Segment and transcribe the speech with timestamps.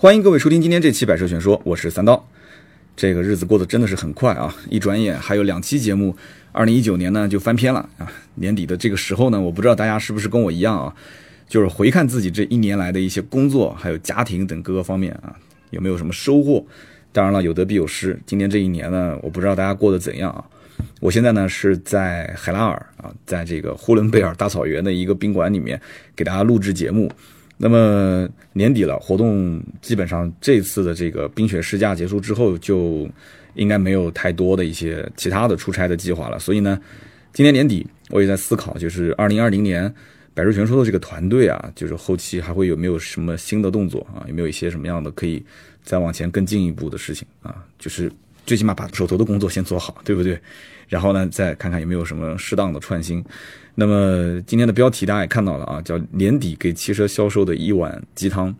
[0.00, 2.24] 欢迎各位收听今天这期《百车全说》，我是三刀。
[2.94, 4.54] 这个日子过得真的是很快啊！
[4.70, 6.16] 一转眼还有两期节目，
[6.52, 8.06] 二零一九年呢就翻篇了啊！
[8.36, 10.94] 年底的这个时候呢，我不知道大家是不是跟我一样啊，
[11.48, 15.34] 就是回看自己这一年来的一些工作，还有家庭等各个方面啊，
[15.70, 16.64] 有没有什么收获？
[17.10, 18.16] 当然了，有得必有失。
[18.24, 20.44] 今年这一年呢，我不知道大家过得怎样啊！
[21.00, 25.80] 我现在呢是在海拉尔啊，在这个呼伦贝尔大草原的一个宾馆里面
[26.14, 27.10] 给大家录制节目。
[27.60, 33.08] 那么年底了，活动基本上这次的这个冰雪试驾结束之后，就
[33.54, 36.38] 应该没有太多的一些其他的出差的计划了。
[36.38, 36.80] 所以呢，
[37.32, 39.92] 今年年底我也在思考，就是二零二零年
[40.34, 44.22] 百日全说的这个团队啊，就是后期还会有没有什么新的动作啊？
[44.28, 45.44] 有没有一些什么样的可以
[45.82, 47.66] 再往前更进一步的事情啊？
[47.76, 48.08] 就是
[48.48, 50.40] 最起码把手头的工作先做好，对不对？
[50.88, 53.22] 然后呢，再看看有没有什么适当的创新。
[53.74, 58.54] 那么今天的标题大家也看到了啊，叫年底给汽车销售的一碗鸡汤。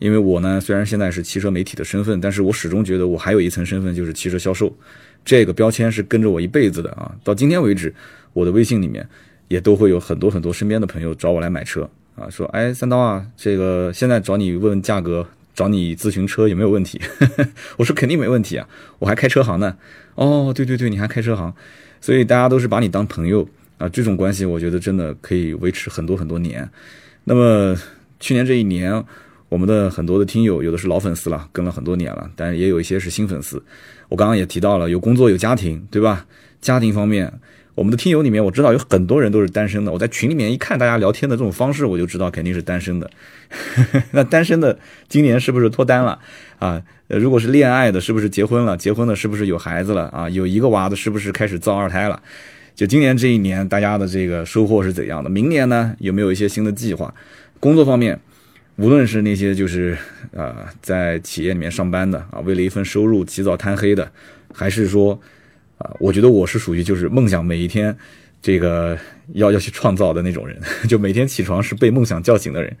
[0.00, 4.76] 因为我呢，虽然现在是汽车媒体的身份，但是我始终觉得我还有一层身份，就是汽车销售。
[5.24, 7.14] 这个标签是跟着我一辈子的啊。
[7.22, 7.94] 到今天为止，
[8.32, 9.08] 我的微信里面
[9.46, 15.24] 也都会有很多很多身边的朋友找我来买车啊，说哎三刀啊，这个现在找你问价格，
[15.58, 17.00] 找你咨询车有没有问题？
[17.78, 18.68] 我说肯定没问题啊，
[19.00, 19.76] 我还开车行呢。
[20.14, 21.52] 哦，对对对，你还开车行，
[22.00, 23.48] 所以大家都是把你当朋友。
[23.78, 26.68] 啊，这种关系我觉得真的可以维持很多很多年。
[27.24, 27.76] 那么
[28.20, 29.04] 去年这一年，
[29.48, 33.60] 我们的很多的听友有的是老粉丝了，跟了很多年了，但是也有一些是新粉丝。
[34.08, 36.24] 我刚刚也提到了，有工作有家庭，对吧？
[36.60, 37.32] 家庭方面，
[37.78, 39.92] 我们的听友里面我知道有很多人都是单身的。
[39.92, 43.08] 我在群里面一看大家聊天的这种方式，我就知道肯定是单身的。
[44.10, 44.76] 那单身的
[45.08, 46.18] 今年是不是脱单了
[46.58, 46.82] 啊？
[47.06, 48.76] 如果是恋爱的，是不是结婚了？
[48.76, 50.28] 结婚的是不是有孩子了啊？
[50.28, 52.20] 有一个娃的，是不是开始造二胎了？
[52.74, 55.30] 就今年这一年，大家的这个收获是怎样的？
[55.30, 57.14] 明年呢，有没有一些新的计划？
[57.60, 58.18] 工作方面，
[58.74, 59.96] 无论是那些就是
[60.32, 64.10] 呃在企业里面上班的啊，为了一份收入起早贪黑的，
[64.52, 65.20] 还是说
[65.78, 67.96] 啊，我觉得我是属于就是梦想每一天
[68.42, 68.98] 这个
[69.34, 72.76] 要要去创造的那种人， 就每天起床是被梦想叫醒的人。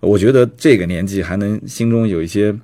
[0.00, 2.54] 我觉得这个年纪还能心中有一些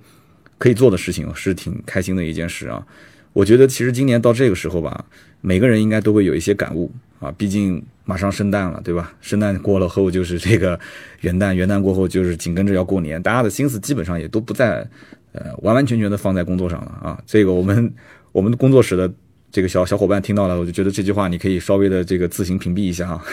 [0.59, 2.87] 可以做的事情，是挺开心的一件事啊。
[3.33, 5.05] 我觉得其实今年到这个时候吧。
[5.47, 9.13] 每个人应该都会有一些感悟啊，毕竟马上圣诞了，对吧？
[9.21, 10.81] 圣诞过了后就是这个
[11.21, 14.89] 元旦，元旦过后就是紧跟着要过年，大家的心思基本上也都不在，
[15.33, 17.23] 呃，完完全全的放在工作上了啊。
[17.27, 17.93] 这个我们
[18.33, 19.13] 我们的工作室的
[19.55, 23.25] 这个小小伙伴听到了，我就觉得这句话你可以稍微的这个自行屏蔽一下啊。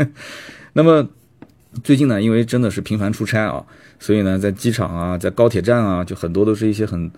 [0.72, 1.06] 那么
[1.84, 3.62] 最近呢，因为真的是频繁出差啊，
[4.00, 7.10] 所以呢，在机场啊，在高铁站啊，就很多都是一些很。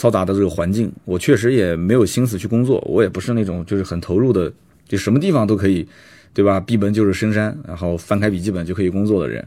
[0.00, 2.80] 嘈杂的这个环境，我确实也没有心思去工作。
[2.86, 4.48] 我也不是那种就是很投入的，
[4.86, 5.84] 就什么地方都可以，
[6.32, 6.60] 对吧？
[6.60, 9.44] 闭门就是深山，然后翻开笔记本就可以工作的人。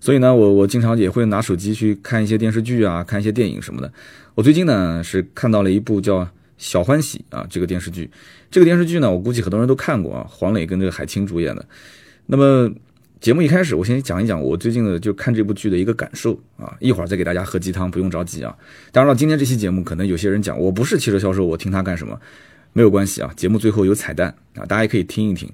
[0.00, 3.92] 所以呢，我我经常也会拿手机去看一些电视剧啊，看一些电影什么的。
[4.34, 6.20] 我最近呢是看到了一部叫
[6.60, 8.08] 《小欢喜》啊这个电视剧。
[8.52, 11.66] 这个电视剧呢，我估计很多人都看过啊，黄磊跟这个海清主演的。
[12.26, 12.72] 那么。
[13.20, 18.56] 节目一开始，我先讲一讲我最近的就看这部剧的一个感受啊，一会儿再给大家喝鸡汤，不用着急啊。
[18.92, 22.18] 当然了，今天这期节目可能有些人讲我不是汽车销售，我听他干什么？
[22.72, 25.46] 没有关系啊，节目最后有彩蛋啊，大家也可以听一听。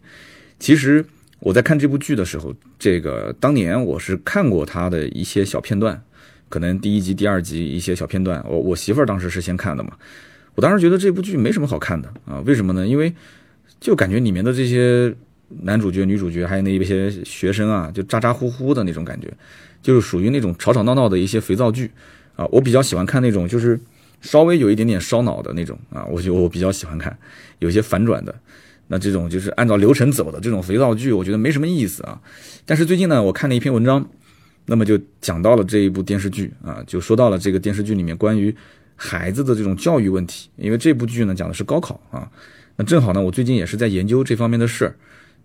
[0.61, 1.05] 其实
[1.41, 6.01] 我在看这部剧的时候，这个当年我是看过他的一些小片段，
[6.49, 9.91] 可能第一集、第二集一些小片段，我我媳妇儿当时是先看的嘛。
[10.57, 12.85] 我当时觉得这部剧没什么好看的啊，为什么呢？
[12.85, 13.15] 因为
[13.79, 15.15] 就感觉里面的这些。
[15.63, 19.33] 男主角、女主角还有那一些学生啊，就咋咋呼呼的那种感觉，
[19.81, 21.89] 就是属于那种吵吵闹闹的一些肥皂剧
[22.35, 22.45] 啊。
[22.47, 23.79] 我比较喜欢看那种就是
[24.21, 27.17] 稍微有一点点烧脑的那种啊，我就我比较喜欢看
[27.61, 28.35] 有些反转的。
[28.89, 32.21] 那这种就是按照流程走的这种肥皂剧，我觉得没什么意思啊。
[32.65, 34.05] 但是最近呢，我看了一篇文章，
[34.65, 38.53] 那么就讲到了这一部电视剧啊，就说到了这个电视剧里面关于
[38.97, 40.51] 孩子的这种教育问题。
[40.57, 42.29] 因为这部剧呢讲的是高考啊，
[42.77, 44.97] 那正好呢，我最近也是在研究这方面的事儿。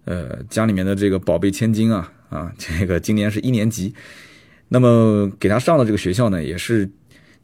[0.06, 3.94] 呃，家里面的这个宝贝千金啊啊，这个今年是一年级，
[4.70, 6.90] 那么给他上的这个学校呢，也是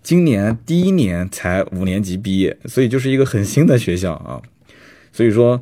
[0.01, 4.41] 今年第一年才五年级毕业，所以就是一个很新的学校啊。
[5.11, 5.61] 所以说，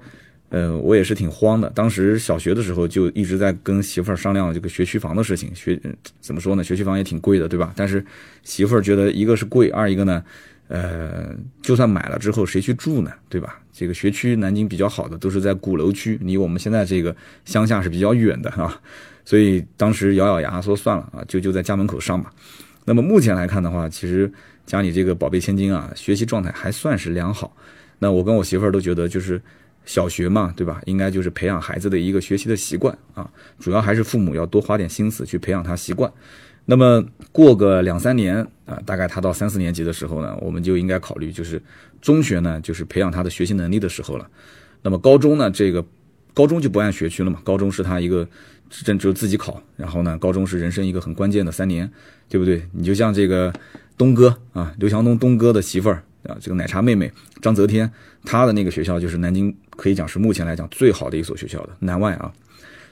[0.49, 1.69] 呃，我也是挺慌的。
[1.71, 5.79] 当时小学的时候就一直在跟媳妇儿商量这个学区房的事情，学
[6.21, 6.63] 怎么说呢？
[6.63, 7.73] 学区房也挺贵的，对吧？
[7.75, 8.03] 但是
[8.43, 10.23] 媳妇儿觉得一个是贵，二一个呢。
[10.67, 11.29] 呃，
[11.61, 13.11] 就算买了之后，谁去住呢？
[13.29, 13.59] 对吧？
[13.71, 17.15] 这个学区南京比较好的都是在鼓楼区，离我们现在这个
[17.45, 18.81] 乡下是比较远的啊。
[19.23, 22.33] 所以当时咬咬牙说算了啊，就就在家门口上吧。
[22.83, 24.31] 那么目前来看的话，其实
[24.65, 27.55] 家里这个宝贝千金啊，学习状态还算是良好。
[27.99, 29.39] 那我跟我媳妇儿都觉得，就是
[29.85, 30.81] 小学嘛，对吧？
[30.85, 33.29] 应该就是培养孩子的一个学习的习惯啊。
[33.59, 36.11] 主要还是父母要多花点心思去培养他习惯。
[36.65, 41.61] 那么过个两三年啊，大概他到三四年级的时候呢，我们就应该考虑，就是
[42.01, 44.27] 中学呢，就是培养他的学习能力的时候了。
[44.81, 45.85] 那么高中呢，这个
[46.33, 48.27] 高中就不按学区了嘛，高中是他一个
[48.69, 51.87] 真只有自己考，然后呢，高中是人生一个很关键的三年，
[52.27, 52.67] 对不对？
[52.71, 53.53] 你就像这个
[53.95, 57.11] 东哥啊，刘强东东哥的媳妇儿啊，这个奶茶妹妹
[57.43, 57.89] 张泽天，
[58.23, 62.31] 她的那个学校就是南京可以讲是目前来讲最好的一所学校的南外啊。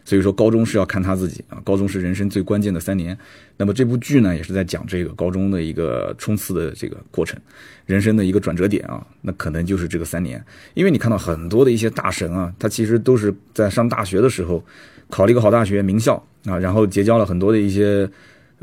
[0.05, 3.17] 所以说，高中是要看他自己啊，高中是人生最关键的三年。
[3.55, 7.39] 那么这部剧呢，也是在讲这个高中的一个冲刺的这个过程，
[7.85, 10.43] 人生的一个转折点啊，那可能就是这个三年。
[10.73, 14.61] 因为你看到很多的一些大神啊，他其实都是在上大学的时候
[15.09, 18.05] 考了一个好大学，名校啊，然后结交了很多的一些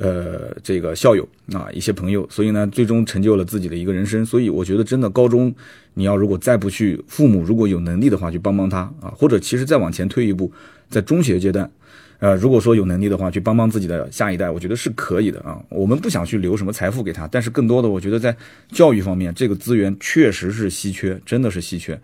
[0.00, 4.25] 呃这个校友啊，一些朋友，所以呢，最终成就了自己的一个人生。
[4.25, 5.55] 所以我觉得，真的高中
[5.94, 10.50] 你要如果再不去，父母如果有能力的话，去帮帮他啊，或者其实再往前推一步。
[10.88, 11.70] 在中学阶段，
[12.19, 15.62] 呃，如果说有能力的话，去帮帮自己的下一代，我觉得是可以的啊。
[15.69, 18.35] 我们不想去留什么财富给他，但是更多的，我觉得在
[18.73, 21.97] 教育方面，这个资源确实是稀缺，真的是稀缺。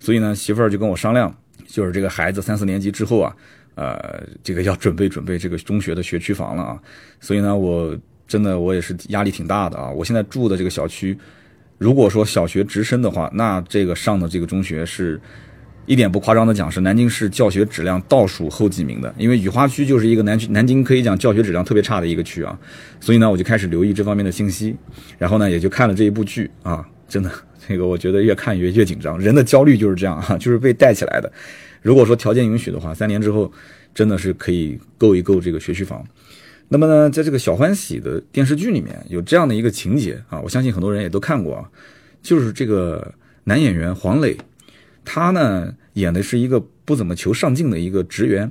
[0.00, 1.32] 所以呢，媳妇儿就跟我商量，
[1.66, 3.36] 就是这个孩子三四年级之后啊，
[3.74, 6.78] 呃，这个要准备准备这个中学的学区房了啊。
[7.20, 7.96] 所以呢，我
[8.26, 9.90] 真的我也是压力挺大的啊。
[9.90, 11.16] 我现在住的这个小区，
[11.78, 15.20] 如果说小学直升的话，那这个上的这个中学是。
[15.84, 19.12] 一点不夸张的讲，是南京市教学质量倒数后几名的。
[19.18, 22.56] 因为雨花区就是一个南区，南京可以讲教学质量特别差的一个区啊。
[23.00, 24.76] 所以呢，我就开始留意这方面的信息，
[25.18, 26.88] 然后呢，也就看了这一部剧啊。
[27.08, 27.28] 真的，
[27.66, 29.18] 这个我觉得越看越越紧张。
[29.18, 31.30] 人的焦虑就是这样啊，就是被带起来的。
[31.82, 33.52] 如果说条件允许的话，三年之后
[33.94, 36.02] 真的是可以够一够这个学区房。
[36.68, 41.68] 那么呢，在这个小欢喜的电视剧里面有这样的一个情节啊，我相信很多人也都看过啊，
[42.22, 43.12] 就是这个
[43.44, 44.34] 男演员黄磊。
[45.04, 48.50] 他呢演的是一个不怎么求上进的一个职员，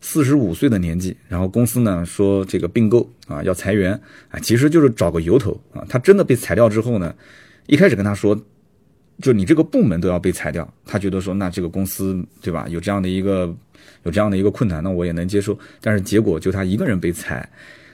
[0.00, 3.92] 四十五岁的年纪，然后公司呢说这个并购啊要裁员
[4.30, 5.84] 啊，其实就是找个由头啊。
[5.88, 7.14] 他真的被裁掉之后呢，
[7.66, 8.34] 一开始跟他说，
[9.20, 13.54] 就你这个部门都要被裁掉，他觉得说那这个公司对吧有这样的一个
[14.04, 15.58] 有这样的一个困难，那我也能接受。
[15.80, 17.48] 但是结果就他一个人被裁，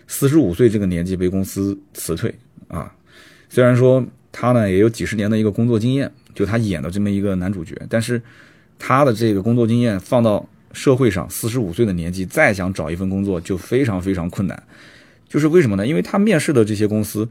[0.07, 2.35] 四十五岁这个年纪被公司辞退
[2.69, 2.93] 啊。
[3.49, 6.11] 虽然说他呢也有几十年的一个工作经验。
[6.35, 8.23] 就他演的这么一个男主角，但是
[8.79, 14.63] 他的这个工作经验放到社会上，四十五岁的年纪再想找一份工作就非常非常困难。
[15.29, 15.85] 就是为什么呢？
[15.85, 17.29] 因为他面试的这些公司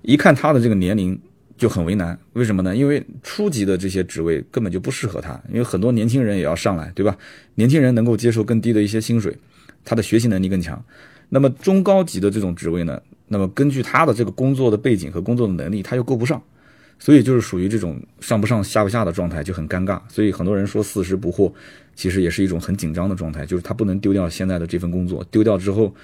[0.00, 1.20] 一看他的这个年龄
[1.56, 2.18] 就很为难。
[2.34, 2.74] 为什么呢？
[2.74, 7.16] 因为初级的这些职位根本就不适合他，因为很多年轻人也要上来，对吧？
[7.54, 9.36] 年轻人能够接受更低的一些薪水，
[9.84, 10.82] 他的学习能力更强。
[11.28, 13.00] 那么中高级的这种职位呢？
[13.28, 16.40] 那么根据他的这个工作的背景和工作的能力，他又够不上。
[16.98, 20.00] 所以就是属于这种上不上下不下的状态，就很尴尬。
[20.08, 21.52] 所以很多人说四十不惑，
[21.94, 25.94] 其实也是一种很紧张的状态，就是他不能丢掉现在的这份工作，丢掉之后，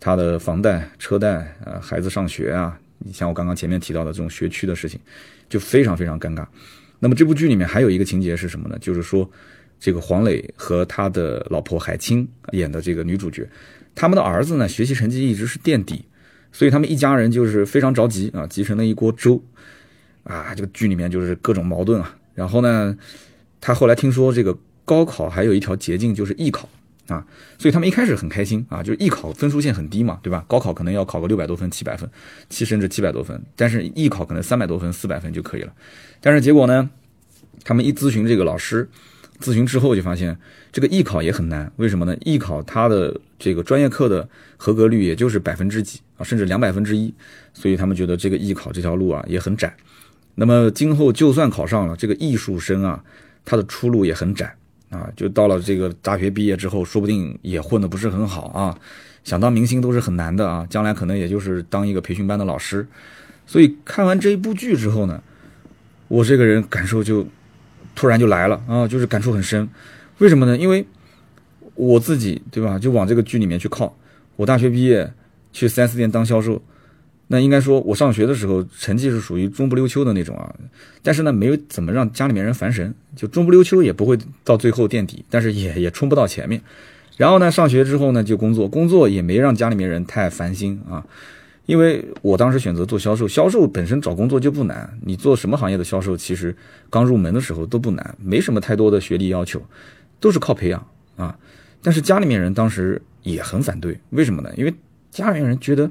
[0.00, 4.98] 他的房贷、车贷，呃，孩子上学啊，你像我刚刚前面提到的这种学区的事情，
[5.48, 6.44] 就非常非常尴尬。
[6.98, 8.76] 那么这部剧里面还有一个情节是什么呢？
[8.80, 9.30] 就是说，
[9.78, 13.48] 这个黄磊和他的老婆海清演的这个女主角，
[13.94, 16.04] 他们的儿子呢学习成绩一直是垫底，
[16.50, 19.42] 所以他们一家人就是非常着急啊，急成了一锅粥。
[20.22, 22.16] 啊，这个剧里面就是各种矛盾啊。
[22.34, 22.96] 然后呢，
[23.60, 24.56] 他后来听说这个
[24.86, 26.66] 高考还有一条捷径，就是艺考
[27.08, 27.24] 啊，
[27.58, 30.44] 所以他们一开始很开心啊，就是艺考分数线很低嘛，对吧？
[30.48, 32.08] 高考可能要考个六百多分、七百分，
[32.48, 35.72] 七甚至七百多分，但是艺考可能三百多分、四百分就可以了。
[36.20, 36.88] 但是结果呢，
[37.62, 38.88] 他们一咨询这个老师，
[39.40, 40.38] 咨询之后就发现
[40.72, 41.70] 这个艺考也很难。
[41.76, 42.16] 为什么呢？
[42.24, 47.12] 艺考它的这个专业课的合格率也就是百分之几啊，甚至两百分之一，
[47.52, 49.76] 所以他们觉得这个艺考这条路啊也很窄。
[50.36, 53.04] 那么今后就算考上了这个艺术生啊，
[53.44, 54.56] 他的出路也很窄
[54.94, 58.78] 啊，就到了这个大学毕业之后，说不定也混得不是很好啊。
[59.24, 62.86] 想当明星都是很难的啊，将来可能也就是当一个培训班的老师。
[63.46, 65.22] 所以看完这一部剧之后呢，
[66.08, 67.26] 我这个人感受就
[67.94, 69.68] 突然就来了啊，就是感触很深。
[70.18, 70.56] 为什么呢？
[70.56, 70.86] 因为
[71.74, 73.96] 我自己对吧，就往这个剧里面去靠。
[74.36, 75.12] 我大学毕业
[75.52, 76.62] 去 4S 店当销售。
[77.28, 80.54] 那应该说，我上学的时候成绩是属于中不溜秋的那种啊，
[81.02, 86.60] 但是呢，没有怎么让家里面人烦神，就中不溜秋也不会到最后垫底，但是也也冲不到前面。
[87.16, 91.02] 然后呢，上学之后呢，就工作，工作也没让家里面人太烦心啊，
[91.64, 96.54] 因为我当时选择做销售，销售本身找工作就不难，你做什么行业的销售，其实
[96.90, 99.62] 刚入门的时候都不难，没什么太多的学历要求，
[100.20, 101.38] 都是靠培养啊。
[101.80, 104.50] 但是家里面人当时也很反对，为什么呢？
[104.58, 104.74] 因为
[105.10, 105.90] 家里面人觉得。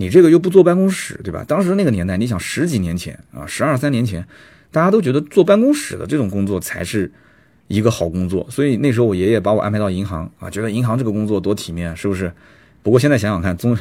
[0.00, 1.44] 你这个又不坐办公室，对吧？
[1.48, 4.24] 当时那个年代，你想十几年前啊，十二三年前，
[4.70, 7.10] 大家都觉得坐办公室的这种工作才是
[7.66, 8.46] 一个好工作。
[8.48, 12.32] 所以那时候我爷爷把我安排到银行啊，觉得银行这个工作多体面，是不是？
[12.80, 13.76] 不过现在想想看，中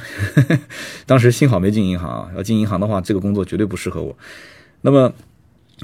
[1.05, 4.17] 当时幸好没进银行啊，要进银行的话，这个工作绝对不适合我。
[4.81, 5.13] 那么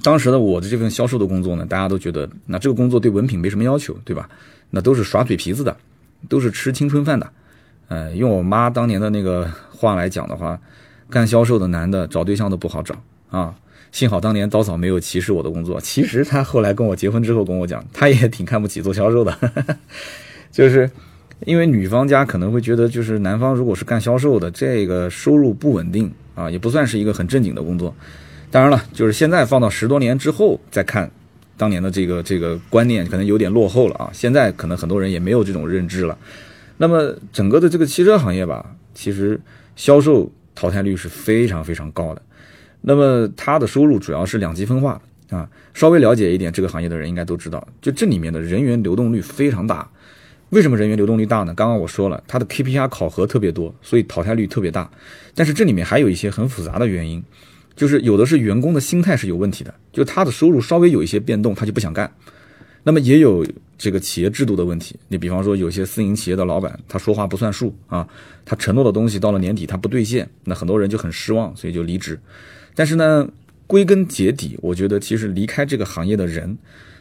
[0.02, 4.28] 当时的我的这份销售的工作呢，大家都觉得那这个工作对文凭没什么要求，对吧？
[4.72, 5.78] 那都是耍嘴皮子的，
[6.28, 7.32] 都是吃青春饭的。
[7.94, 10.60] 呃，用我妈当年的那个话来讲的话，
[11.12, 12.96] 干销售的男的找对象都不好找
[13.30, 13.54] 啊。
[13.92, 15.80] 幸好当年刀嫂没有歧视我的工作。
[15.80, 19.38] 其实她后来跟我结婚之后跟我讲，她也挺看不起做销售的，
[20.52, 20.90] 就是
[21.46, 27.94] 因为女方家可能会觉得，就是男方如果是干销售的，这个收入不稳定啊，也不算是一个很正经的工作。
[28.50, 31.12] 当然了，就是现在放到十多年之后再看，
[31.56, 34.10] 当年的这个这个观念可能有点落后了啊。
[34.12, 36.18] 现在可能很多人也没有这种认知了。
[36.78, 39.40] 那么整个的这个汽车行业吧，其实
[39.76, 42.22] 销售淘汰率是非常非常高的。
[42.82, 49.90] 那么它的收入主要是两极分化啊，稍微了解一点这个行业的人应该都知道，就这里面的人员流动率非常大。
[50.50, 51.54] 为什么人员流动率大呢？
[51.56, 54.88] 刚刚我说了，它的 KPI 考核特别多，所以淘汰率特别大。
[55.34, 57.24] 但是这里面还有一些很复杂的原因，
[57.76, 62.12] 就是有的是员工的心态是有问题的，就他的收入稍微有一些变动，他就不想干。
[62.84, 63.46] 那么也有
[63.78, 68.08] 这个企业制度的问题，你比方说有些私营企业的老板，他说话不算数啊，
[68.46, 72.20] 他承诺的东西到了年底他不兑现，那很多人就很失望，所以就离职。
[72.76, 73.28] 但是呢，
[73.68, 76.58] 归根结底，我觉得其实离开这个行业的人，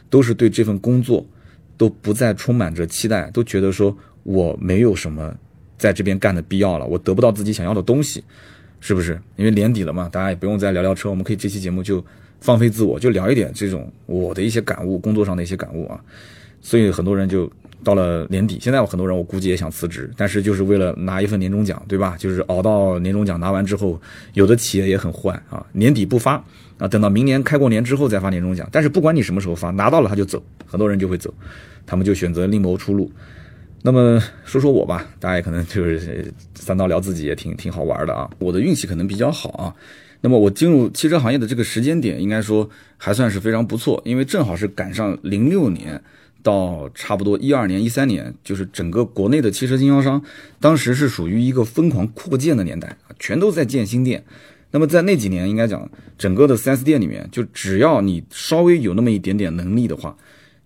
[0.09, 1.25] 都是对这份工作
[1.77, 5.35] 都不再充满着期待，都觉得说我没有什么
[5.77, 8.23] 在这边干的必要了，我得不到自己想要的东西，
[8.79, 9.19] 是不是？
[9.35, 12.03] 因为年底了嘛，大家也不用再聊聊车，我们可以这期节目就
[12.43, 15.99] 放飞自我，就聊一点这种我的一些感悟，工作上的一些感悟啊。
[16.61, 17.49] 所以很多人就。
[17.85, 22.15] 到了年底，现在有很多人，我估计也想辞职，但是就是为了拿一份年终奖，对吧？
[22.17, 24.01] 就是熬到年终奖拿完之后，
[24.35, 26.41] 有的企业也很坏啊，年底不发
[26.77, 28.65] 啊，等到明年开过年之后再发年终奖。
[28.71, 31.33] 但是不管你什么时候发，拿到了他就走，很多人就会走，
[31.85, 33.11] 他们就选择另谋出路。
[33.83, 38.27] 那么说说我吧，大家也可能就是三刀聊自己也挺挺好玩的啊。
[38.39, 39.75] 我的运气可能比较好啊。
[40.21, 46.01] 那么我进入汽车行业的这个时间点，应该说还算是非常不错，因为正好是赶上零六年。
[46.41, 50.21] 到差不多一二年、一三年，就是整个国内的汽车经销商，
[50.59, 54.21] 当时是属于一个疯狂扩建的年代啊，全都在建新店。
[54.71, 60.13] 那么在那几年，应该讲整个的 4S 店里面，就只要你稍微有那么一点点能力的话，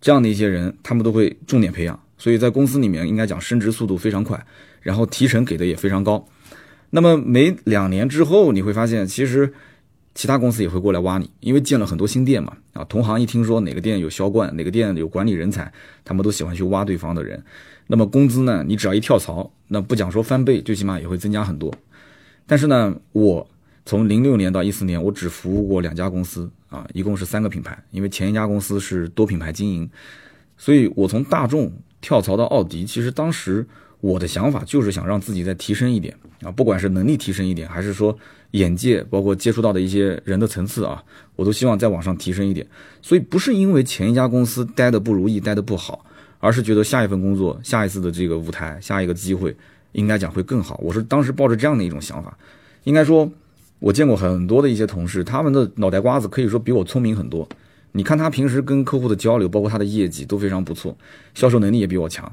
[0.02, 2.00] 这样的一些人，他们都会重点培养。
[2.18, 4.46] 所以在公司里面，应该讲升职速度非常快，
[4.82, 6.28] 然后提成给的也非常高。
[6.90, 9.54] 那么每两年之后，你会发现其实。
[10.20, 12.58] 其他公司也会过来挖你，因为建了很多新店嘛。
[12.74, 15.72] 啊，同行一听说哪个店有销冠，哪个店有管理人才，
[16.04, 17.40] 他们都喜欢去挖对方的人。
[17.86, 18.64] 那么工资呢？
[18.68, 21.72] 你只要一跳槽，那不讲说翻倍，最起码也会增加很多。
[22.48, 23.48] 但是呢，我
[23.86, 27.78] 从零六年到一四年，我只服务过两家公司啊，一共是三个品牌。
[27.92, 29.88] 因为前一家公司是多品牌经营，
[30.58, 31.72] 所以我从大众
[32.08, 33.68] 跳槽到奥迪，其实当时
[34.00, 38.18] 我的想法就是想让自己再提升一点啊，不管是能力提升一点，还是说。
[38.52, 41.04] 眼界包括接触到的一些人的层次啊，
[41.36, 42.66] 我都希望再往上提升一点。
[43.02, 46.06] 所以不是因为前一家公司待的不如意、待的不好，
[46.40, 49.54] 而是觉得下一份工作、下一次的这个舞台、下一个机会，
[49.92, 50.80] 应该讲会更好。
[50.82, 52.38] 我是当时抱着这样的一种想法。
[52.86, 53.30] 应该说，
[53.80, 57.48] 我见过很多的一些同事，他们的脑袋瓜子可以说比我聪明很多。
[57.92, 60.98] 你看他平时跟客户的交流，包括他的业绩都非常不错，
[61.34, 62.32] 销售能力也比我强，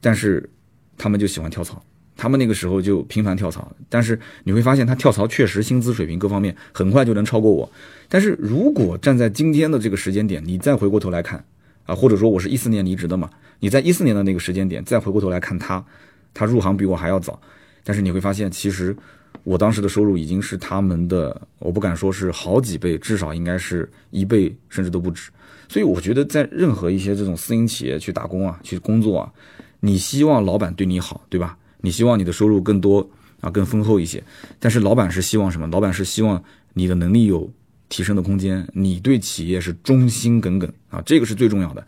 [0.00, 0.48] 但是
[0.96, 1.82] 他们就喜欢跳槽。
[2.16, 7.68] 他们那个时候就频繁跳槽，但是你会发现他跳槽确实薪资水平各方面很快就能超过我。
[8.08, 11.44] 但是如果站在今天的这个时间点，你再回过头来看，
[11.86, 15.84] 啊，或者说我是一四年离职的嘛，你在一四年的那个时间点再回过头来看他，
[16.32, 17.40] 他入行比我还要早，
[17.82, 18.96] 但是你会发现其实
[19.44, 25.30] 我当时的收入已经是他们的，我不敢说是好几倍，至少应该是一倍甚至都不止。
[25.68, 29.32] 所以我觉得在任何一些这种私营企业去打工啊，去工作啊，
[29.80, 31.56] 你希望老板对你好，对吧？
[31.80, 33.08] 你希望你的收入更多
[33.40, 34.22] 啊，更丰厚一些，
[34.58, 35.66] 但是老板是希望什么？
[35.68, 37.50] 老板是希望你的能力有
[37.88, 41.86] 提升的空间，你对企业是忠心耿耿啊，这个是最重要的。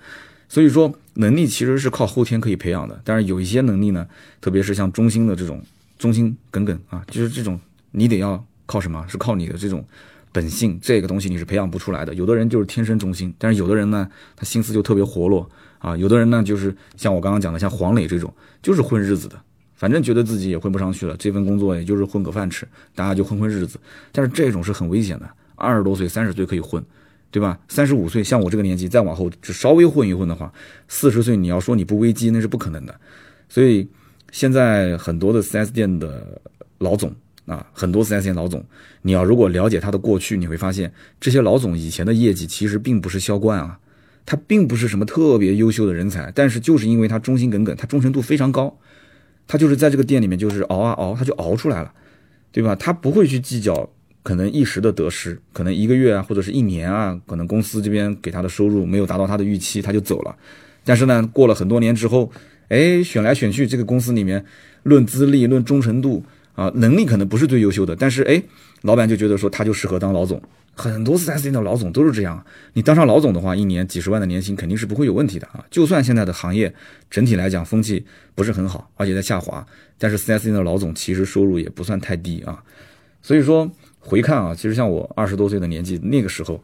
[0.48, 4.06] 所以说，能力其实是靠后天可以培养的，但是有一些能力呢，
[4.40, 5.62] 特别是像中心的这种
[5.98, 7.58] 忠心耿耿啊，就是这种
[7.90, 9.04] 你得要靠什么？
[9.08, 9.84] 是靠你的这种
[10.32, 12.14] 本性，这个东西你是培养不出来的。
[12.14, 19.40] 有的人就是天生忠心，但是有的人呢，他心思就特别活络啊，有的人呢就是像我刚刚讲的，像黄磊这种，就是混日子的。
[19.74, 23.78] 反正觉得自己也混不上去了，这份工作也就是混个饭吃，大家就混混日子。
[24.10, 26.82] 但是这种是很危险的，二十多岁、三十岁可以混，
[27.30, 27.58] 对吧？
[27.68, 30.50] 三十五岁，像我这个年纪再往后，只稍微混一混的话，
[30.88, 33.00] 四十岁你要说你不危机，那是不可能的。
[33.50, 33.86] 所以
[34.36, 36.38] 现在很多的 4S 店的
[36.76, 37.10] 老总
[37.46, 38.62] 啊，很多 4S 店老总，
[39.00, 43.78] 你要如果了解他的过去，你会发现这些老总以前的业绩其实并不是销冠啊，
[44.26, 48.78] 他并不是什么特别优秀的人才，但是就是因为他忠心耿耿，他忠诚度非常高。
[49.48, 51.90] 他就是在这个店里面就是熬啊熬，他就熬出来了，
[52.52, 52.76] 对吧？
[52.76, 53.88] 他不会去计较
[54.22, 60.36] 可能一时的得失，可能一个月啊或者是一年啊，可能公司这边给他的收入没有达到他的预期，他就走了。
[60.84, 62.30] 但是呢，过了很多年之后，
[62.68, 64.44] 哎，选来选去，这个公司里面
[64.82, 68.42] 论资历、论忠诚度啊，能力可能不是最优秀的，但是哎，
[68.82, 70.40] 老板就觉得说他就适合当老总。
[70.78, 72.44] 很多四 S 店的老总都是这样，
[72.74, 75.64] 你当上老总的话，一年几十万的年薪肯定是不会有问题的啊。
[75.70, 76.70] 就算现在的行业
[77.10, 78.04] 整体来讲风气
[78.34, 82.62] 不是很好，而且在下滑，但是四 S 店的老总其实收入也不算太低啊。
[83.22, 86.62] 所以说回看啊，其实像我二十多岁的年纪，那个时候，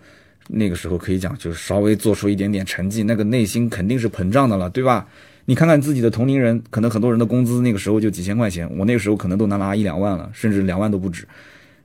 [0.49, 5.09] 那个时候可以讲就是稍微做出一点点成绩，那个内心肯定是膨胀的了，对吧？
[5.46, 11.26] 你看看自己的同龄人，可能很多人的工资那个时候就几千块钱，我那个时候可能都能拿一两万了，甚至两万都不止。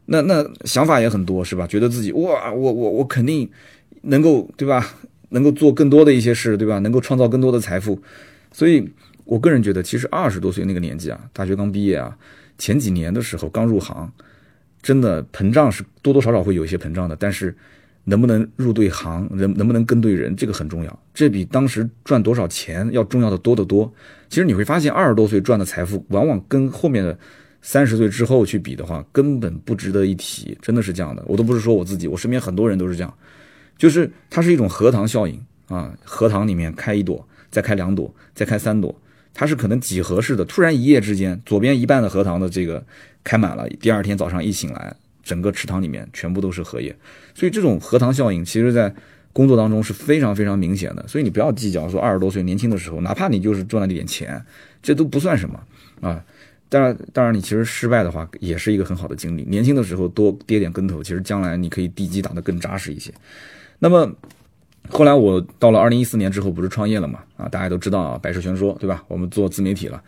[0.05, 1.67] 那那想法也很多是吧？
[1.67, 3.49] 觉得自己哇，我我我肯定
[4.03, 4.95] 能够对吧？
[5.29, 6.79] 能够做更多的一些事对吧？
[6.79, 8.01] 能够创造更多的财富。
[8.51, 8.89] 所以
[9.25, 12.17] 我个人觉得，其实二十多岁那个年纪啊，大学刚毕业啊，
[12.57, 14.09] 前几年的时候刚入行，
[14.81, 17.15] 真的膨胀是多多少少会有一些膨胀的。
[17.19, 17.53] 但是
[18.07, 20.99] 能不能入对行，能能不能跟对人，这个很重要。
[21.13, 23.93] 这比当时赚多少钱要重要的多得多。
[24.29, 27.17] 其实你会发现，二十多岁赚的财富，往往跟后面的。
[27.59, 31.21] 三十岁之后去比的话，根本不值得一提，真的是这样的。
[31.27, 33.13] 我都不是说我自己，我身边很多人都是这样，
[33.77, 35.91] 就是它是一种荷塘效应啊。
[36.05, 38.95] 荷塘里面开一朵，再开两朵，再开三朵，
[39.33, 40.45] 它是可能几何式的。
[40.45, 42.81] 突然一夜之间，左边一半的荷塘的这个
[43.23, 44.95] 开满了，第二天早上一醒来，
[45.27, 46.95] 整个池塘里面全部都是荷叶。
[47.35, 48.93] 所以这种荷塘效应，其实在
[49.33, 51.05] 工作当中是非常非常明显的。
[51.07, 54.41] 所以你不要计较说二十多岁年轻的时候，哪怕你就是赚了点钱，
[54.81, 55.59] 这都不算什么
[55.99, 56.23] 啊。
[56.69, 59.43] 当然，当然，你其实失败的话，也是一个很好的经历。
[59.43, 63.13] 年轻的时候多跌点跟头，其实将来你可以地基打得更扎实一些。
[63.79, 64.11] 那么
[64.89, 67.19] 后来我到了二零一四年之后，不是创业了嘛？
[67.37, 69.03] 啊，大家都知道啊，百事全说，对吧？
[69.07, 70.01] 我们做自媒体了。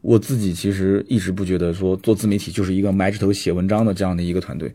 [0.00, 4.72] 我自己其实一直不觉得说做自媒体就是一个埋着头写文章的这样的一个团队。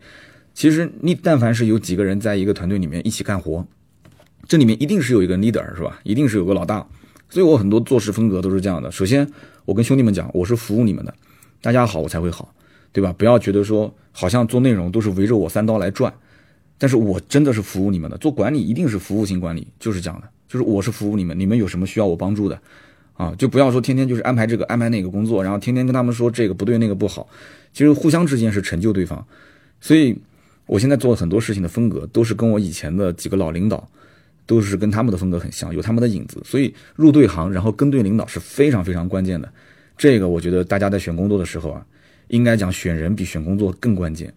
[0.53, 3.65] 其实你但凡是有几个人在一个团队里面一起干活，
[4.47, 5.99] 这里面一定是有一个 leader 是吧？
[6.03, 6.85] 一定是有个老大。
[7.29, 8.91] 所以我很多做事风格都是这样的。
[8.91, 9.27] 首先。
[9.63, 11.13] 我跟兄弟们讲，我是服务你们的，
[11.61, 12.51] 大家好我才会好，
[12.91, 13.13] 对吧？
[13.15, 16.11] 不要觉得说好像做内容都是围着我三刀来转，
[16.79, 18.17] 但是我真的是服务你们的。
[18.17, 22.59] 做管理一定是服务性管理，就是这样的，就是我是服务你们，你们有什么需要我帮助的，
[23.13, 27.27] 啊，就不要说天天就是安排这个安排那个工作，然后天天跟他们说这个不对那个不好，
[27.73, 29.25] 其实互相之间是成就对方。
[29.79, 30.17] 所以
[30.65, 33.87] 我现在做很多事情的风格都是跟我以前的几个老领导。
[34.47, 39.49] 都是跟他们的风格很像，有他们的影子，所以入对行，然后跟对领导是非常非常关键的。
[39.97, 41.85] 这个我觉得大家在选工作的时候啊，
[42.27, 44.33] 应该讲选人比选工作更关键。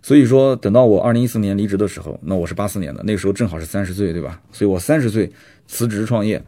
[0.00, 4.40] 所以说，等到我二零一四年离职的时候，那我是八四年的，那个时候正好是三十岁，对吧？
[4.52, 5.30] 所以我三十岁
[5.66, 6.42] 辞职创业，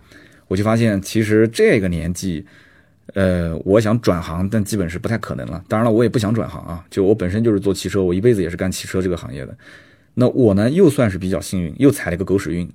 [0.50, 2.44] 我就发现其实这个年纪，
[3.14, 5.62] 呃，我想转行，但基本是不太可能了。
[5.68, 9.56] 当然了，我也不想转行啊，就我本身就是做汽车，我一辈子也是干汽车这个行业的。
[10.14, 12.68] 那我呢，又算是比较幸运，又踩了一个狗屎运。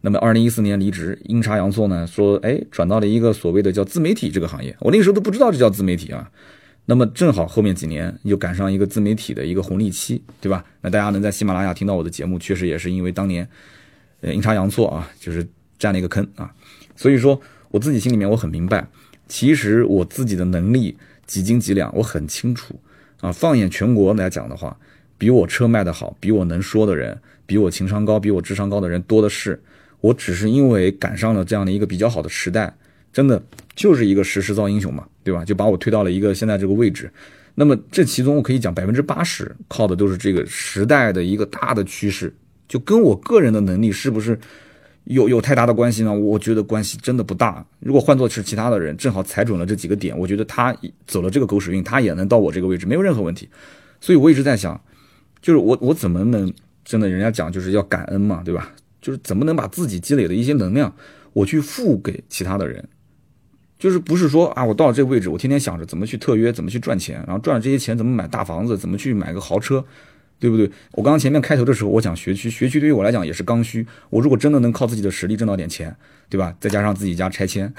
[0.00, 4.74] 那么，二零一四年离职，阴差阳错呢，说，哎，转到了一个所谓的叫自媒体这个行业。
[4.80, 6.30] 我那个时候都不知道这叫自媒体啊。
[6.86, 10.64] 那么正好后面几年又赶上一个自媒体的一个红利期，对吧？
[10.80, 13.46] 那大家能在喜马拉雅听到我的节目，确实也是因为当年，
[14.22, 15.46] 呃，阴差阳错啊，就是
[15.78, 16.50] 占了一个坑啊。
[16.98, 18.84] 所以说，我自己心里面我很明白，
[19.28, 22.74] 其实我自己的能力几斤几两，我很清楚
[23.20, 23.30] 啊。
[23.30, 24.76] 放眼全国来讲的话，
[25.16, 29.62] 比我车卖的好，比我能说的人，比我情商高，比我智商高的人多的是。
[30.00, 32.76] 我只是因为赶上了这样的一个比较好的时代，
[33.12, 33.42] 真的
[33.74, 35.44] 就是一个时势造英雄嘛，对吧？
[35.44, 37.10] 就把我推到了一个现在这个位置。
[37.56, 42.32] 那么这其中我可以讲百分之八十靠的都是这个时代的一个大的趋势，
[42.68, 44.38] 就跟我个人的能力是不是
[45.08, 46.12] 有有太大的关系呢？
[46.12, 47.64] 我觉得关系真的不大。
[47.80, 53.48] 如果换做是其他的人，正好踩准了这几个点，我觉得他走了这个狗屎运，他也能到我这个位置，没有任何问题。
[54.00, 54.78] 所以我一直在想，
[55.40, 56.52] 就是我我怎么能
[56.84, 58.70] 真的人家讲就是要感恩嘛，对吧？
[59.00, 60.94] 就是怎么能把自己积累的一些能量，
[61.32, 62.86] 我去付给其他的人，
[63.78, 69.82] 就是不是说啊，我到了这个位置，我天天想着怎么去特约，怎么去赚钱，然后赚了这些钱怎么买大房子，怎么去买个豪车，
[70.38, 70.70] 对不对？
[70.92, 73.86] 我刚刚前面开头的时候，我讲学区，学区对于我来讲也是刚需。
[74.10, 75.94] 我如果真的能靠自己的实力挣到点钱，
[76.28, 76.54] 对吧？
[76.60, 77.72] 再加上自己家拆迁，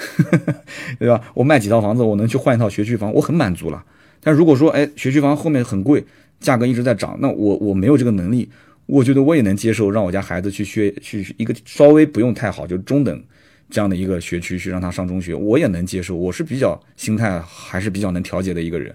[0.99, 1.21] 对吧？
[1.33, 3.83] 我卖几套房子，我能去换一套学区房，我很满足了。
[4.21, 6.05] 但如果说，哎，学区房后面很贵，
[6.39, 8.49] 价格一直在涨，那我我没有这个能力。
[8.85, 13.23] 我觉得我也能接受，让我家孩子去学去一个稍微不用太好，就中等
[13.69, 16.15] 这样的一个学区去让他上中学，我也能接受。
[16.15, 18.93] 我是比较心态还是比较能调节的一个人。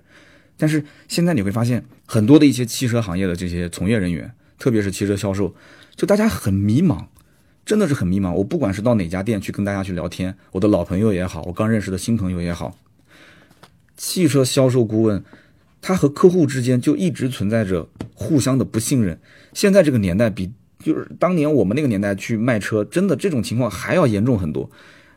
[0.56, 5.54] 但是现在你会发现，很多的一些汽车行业的这些从业人员，特别是汽车销售，
[5.96, 7.06] 就大家很迷茫，
[7.66, 8.32] 真的是很迷茫。
[8.32, 12.78] 我不管是到哪家店去跟大家去聊天，我的老朋友也好，我刚认识的新朋友也好，
[13.96, 15.24] 汽车销售顾问
[15.80, 19.20] 他和客户之间就一直存在着互相的不信任。
[19.52, 24.70] 现在这个年代比就是当年我们那个年代去卖车，真的这种情况还要严重很多。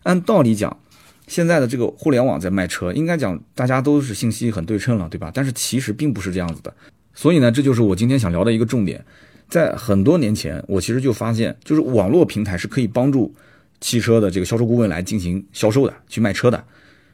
[0.04, 0.80] 按道理讲，
[1.28, 5.30] 现在的这个互联网在卖车，应该讲大家都是信息很对称了，对吧？
[5.34, 6.74] 但是其实并不是这样子的。
[7.14, 9.04] 所以呢，这就是我今天想聊的一个重点。
[9.50, 13.34] 在很多年前，我其实就发现，就是网络平台是可以帮助
[13.80, 16.64] 汽车的这个销售顾问来进行销售的，去卖车的。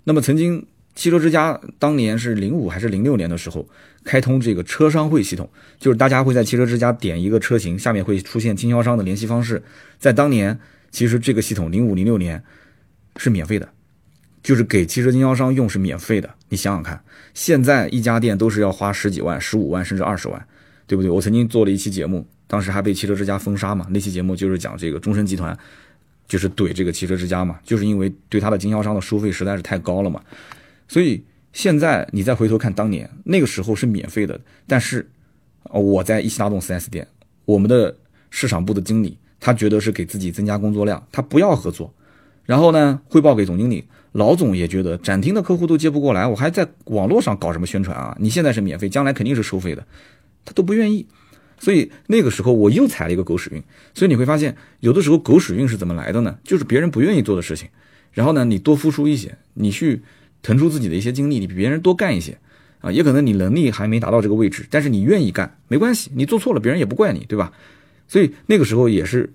[0.03, 3.67] 那么曾经汽车之家当年是零五还是零六年的时候
[4.03, 5.49] 开通这个车商会系统，
[5.79, 9.61] 就是大家会在汽车之家点一个车型，下面会出现经销商的联系方式。
[9.99, 10.59] 在当年，
[10.91, 12.43] 其实这个系统零五零六年
[13.17, 13.69] 是免费的，
[14.43, 16.29] 就是给汽车经销商用是免费的。
[16.49, 17.03] 你想想看，
[17.33, 20.45] 现在一家店都是要花十几万、十五万甚至二十万。
[20.85, 21.09] 对不对？
[21.09, 23.87] 我曾经做了一期节目，当时还被汽车之家封杀嘛。
[23.89, 25.57] 那期节目就是讲这个中升集团，
[26.27, 30.21] 就是怼这个汽车之家嘛，就是因为对他的经销商的收费实在是太高了嘛。
[30.89, 35.09] 所以现在你再回头看当年那个时候是免费的，但是
[35.71, 37.07] 我在一汽大众 4S 店，
[37.45, 37.95] 我们的
[38.29, 41.91] 市场部的经理他觉得是给自己增加工作量，他不要合作，
[42.43, 48.15] 然后呢汇报给总经理，老总也觉得展厅的客户都接不过来，我还在网络上搞什么宣传啊？
[48.19, 49.85] 你现在是免费，将来肯定是收费的。
[50.45, 51.05] 他都不愿意，
[51.59, 53.63] 所以那个时候我又踩了一个狗屎运。
[53.93, 56.37] 所以你会发现，有的时候狗屎运是怎么来的呢？
[56.43, 57.69] 就是别人不愿意做的事情，
[58.11, 60.01] 然后呢，你多付出一些，你去
[60.41, 62.37] 腾出自己的一些精力，你比别人多干一些
[62.81, 62.91] 啊。
[62.91, 67.51] 也可能你能力还没达到这个位置，但是你愿意干，没关系，你做错了，别人也不怪你，对吧？
[68.07, 69.33] 所以那个时候也是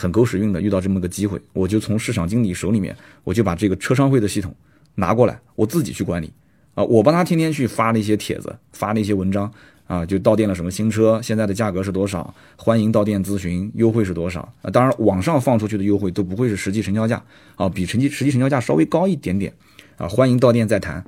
[0.00, 4.54] 很狗屎运的，遇到这么个机会，我就从市场经理手里面，我就把这个车商会的系统
[4.94, 6.32] 拿过来，我自己去管理
[6.74, 9.52] 啊，我帮他天天去发那些帖子，发那些文章。
[9.88, 12.34] 啊，就到店了什么新车，现在的价格是多少？
[12.56, 14.40] 欢迎到店咨询，优惠是多少？
[14.60, 17.24] 啊，当然网上放出去的优惠都不会是实际成交价
[17.56, 19.50] 啊，比实际实际成交价稍微高一点点
[19.96, 20.06] 啊。
[20.06, 21.02] 欢迎到店再谈，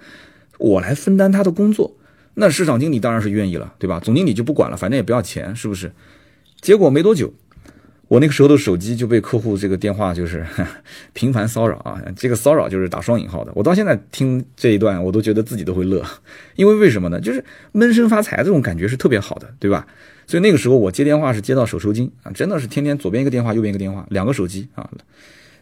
[0.58, 1.94] 我来分担他的工作，
[2.32, 4.00] 那市场经理当然是愿意了，对吧？
[4.00, 5.92] 总经理就不管了，反正也不要钱，是不是？
[6.62, 7.30] 结果没多久。
[8.10, 10.44] 我那个时候的手机就被客户这个电话就是
[11.14, 13.52] 频繁骚扰啊，这个骚扰就是打双引号的。
[13.54, 16.04] 我到现在听这一段，我都觉得自己都会乐，
[16.56, 17.20] 因为为什么呢？
[17.20, 19.86] 就是闷声发财这种感觉是特别好的，对吧？
[20.26, 24.90] 所以那个时候我接电话是接到手抽筋啊，真的是天天左边一个电话，右边一个电话，两个手机啊。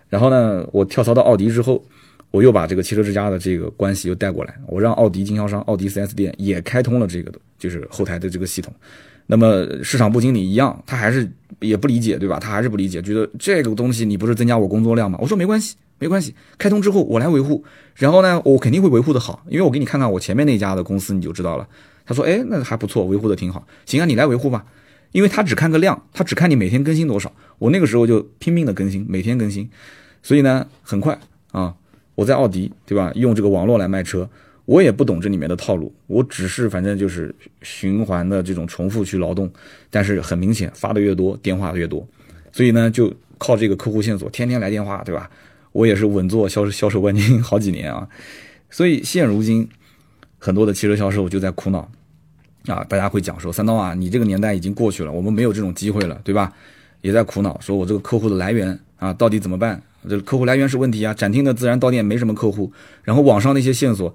[0.08, 1.84] 然后呢，我跳槽到奥迪之后，
[2.30, 8.72] 我又把这个汽车之家的这个关系又带过来，我让奥迪经销商、奥迪 4S 店也开通了这个，就是后台的这个系统。
[9.30, 12.38] 那么市场部经理一样，他还是也不理解，对吧？
[12.38, 15.18] 他还是不理解，觉得这个东西你不是增加我工作量吗？
[15.20, 21.68] 我说没关系，没关系，开通之后我来维护，然后呢，我肯定会维护的好，因为我给你看看我前面那家的公司，你就知道了。
[22.06, 23.66] 他说，哎，那还不错，维护的挺好。
[23.84, 24.64] 行啊，你来维护吧，
[25.12, 27.32] 因为他只看个量，他只看你每天更新多少。
[27.58, 29.68] 我那个时候就拼命的更新，每天更新，
[30.22, 31.18] 所以呢，很快
[31.52, 31.74] 啊，
[32.14, 33.12] 我在奥迪，对吧？
[33.14, 34.28] 用这个网络来卖车。
[34.68, 39.50] 我也不懂这里面的套路，我只是反正就是循环的这种重复去劳动，
[39.88, 42.06] 但是很明显发的越多，电话越多，
[42.52, 45.30] 所以呢就靠这个客户线索，天天来电话，对吧？
[45.72, 48.06] 我也是稳坐销售销售冠军好几年啊，
[48.68, 49.66] 所以现如今
[50.36, 51.90] 很多的汽车销售就在苦恼
[52.66, 56.52] 啊，大家会讲说三刀啊，你这个年代已经过去了，我们没有这种机会了，对吧？
[57.00, 59.82] 也在苦恼，说我这个客户的来源啊到底怎么办？
[60.06, 62.70] 这客户来源是问题啊，展厅的自然到店没什么客户，
[63.02, 64.14] 然后网上那些线索。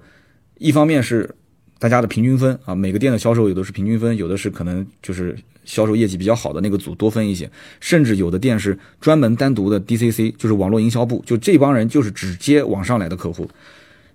[0.58, 1.34] 一方面是
[1.78, 13.48] 大家的平均分啊，每个店的销售有的是平均分，有的是可能就是销售业绩比较好的那个组多分一些，甚至有的店是专门单独的 DCC，就是网络营销部，就这帮人就是只接网上来的客户，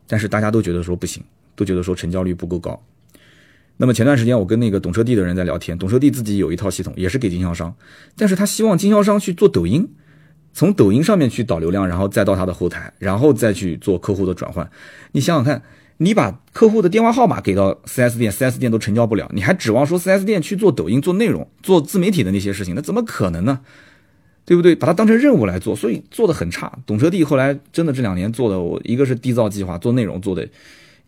[0.08, 1.21] 但是大家都觉得说不行，
[1.56, 2.82] 都觉得说成交率不够高。
[3.78, 7.75] 那么前段时间我跟那个懂车帝的人在聊天，懂车帝自己有一套系统，也是给经销商，
[8.15, 9.88] 但是他希望经销商去做抖音，
[10.54, 14.67] 从抖音上面去导流量，然后再到他的后台，然后再去做客户的转换。
[15.12, 15.62] 你想想看。
[16.01, 23.59] 你把客户的电话号码给到 4S 店，4S 店都成交不了，你还指望说 4S 店去做抖音、做内容、做自媒体的那些事情，那怎么可能呢？
[24.45, 24.73] 对不对？
[24.73, 26.71] 把它当成任务来做，所以做的很差。
[26.85, 30.47] 懂车帝后来真的这两年做的，我一个是缔造计划做内容做的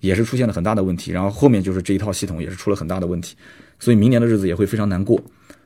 [0.01, 3.37] 也是出现了很大的问题，然后后面就是这一套系统也是出了很大的问题，
[3.79, 5.17] 所以明年的日子也会非常难过。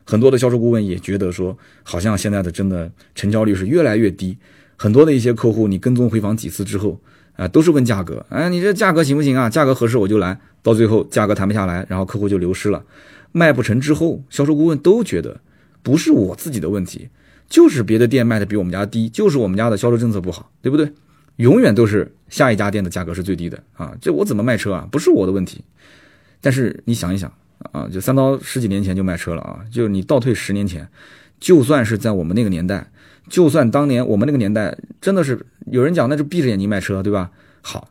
[0.04, 4.38] 很多的销售顾问也觉得说，好像现在的真的成交率是越来越低，
[4.76, 7.00] 很多的一些客户你跟踪回访几次之后。
[7.36, 9.48] 啊，都是问价格，哎，你这价格行不行啊？
[9.48, 12.82] 价格合适我就来，到最后价格谈不下来，然后客户就流失了，
[13.30, 15.38] 卖不成之后，销售顾问都觉得
[15.82, 17.08] 不是我自己的问题，
[17.48, 20.90] 就是别的店卖的比我们家低，就是我们家的销售政策不好，对不对？
[21.36, 24.88] 永远都是下一家店的价格是最低的啊，这我怎么卖车啊？
[24.90, 25.62] 不是我的问题。
[26.40, 27.30] 但是你想一想
[27.72, 30.88] 啊，就三刀十几年前就卖车了啊，就是你倒退十年前，
[31.38, 32.90] 就算是在我们那个年代。
[33.28, 37.30] 就算当年我们那个年代真的是有人讲，那就闭着眼睛卖车，对吧？
[37.60, 37.88] 好，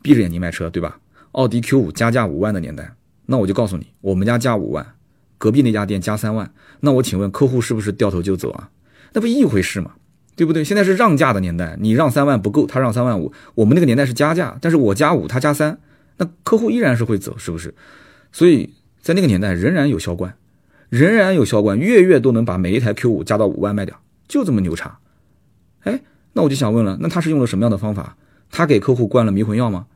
[0.00, 0.98] 闭着眼睛卖车，对吧？
[1.32, 2.94] 奥迪 Q 五加价五万的年代，
[3.26, 4.94] 那我就告诉你，我们家加五万，
[5.38, 8.70] 隔壁那家店加三万，那我请问客户是不是掉头就走啊？
[9.12, 9.92] 那不一回事嘛，
[10.36, 10.64] 对不对？
[10.64, 15.78] 现在是让价的年代，你让三万不够，他让三万五，我们那个年代是加价，但是我加五，他加三，
[16.16, 17.74] 那客户依然是会走，是不是？
[18.32, 20.34] 所以在那个年代仍然有销冠，
[20.88, 23.98] 仍然有销冠，月月都能把每一台 Q 五加到五万卖掉，
[24.32, 24.98] 就这么牛叉。
[25.82, 26.00] 哎，
[26.32, 28.16] 那我就想问了，那他是用了什么样的方法？
[28.50, 29.86] 他给客户灌了迷魂药吗？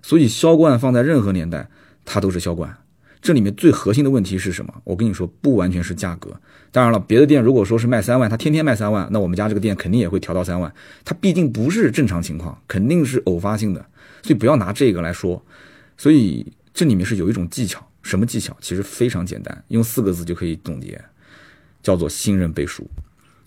[0.00, 1.68] 所以销冠放在任何年代，
[2.06, 2.74] 它都是销冠。
[3.20, 4.72] 这里面最核心的问题是什么？
[4.84, 6.40] 我跟你说，不完全是价格。
[6.70, 10.72] 当然了，别的店如果说是卖三万，他天天卖三万，那我们家这个店肯定也会调到三万。
[11.04, 13.84] 它毕竟不是正常情况，肯定是偶发性的。
[14.22, 15.44] 所以不要拿这个来说。
[15.98, 18.56] 所以这里面是有一种技巧，什么技巧？
[18.58, 20.98] 其实非常简单，用四个字就可以总结，
[21.82, 22.88] 叫做信任背书。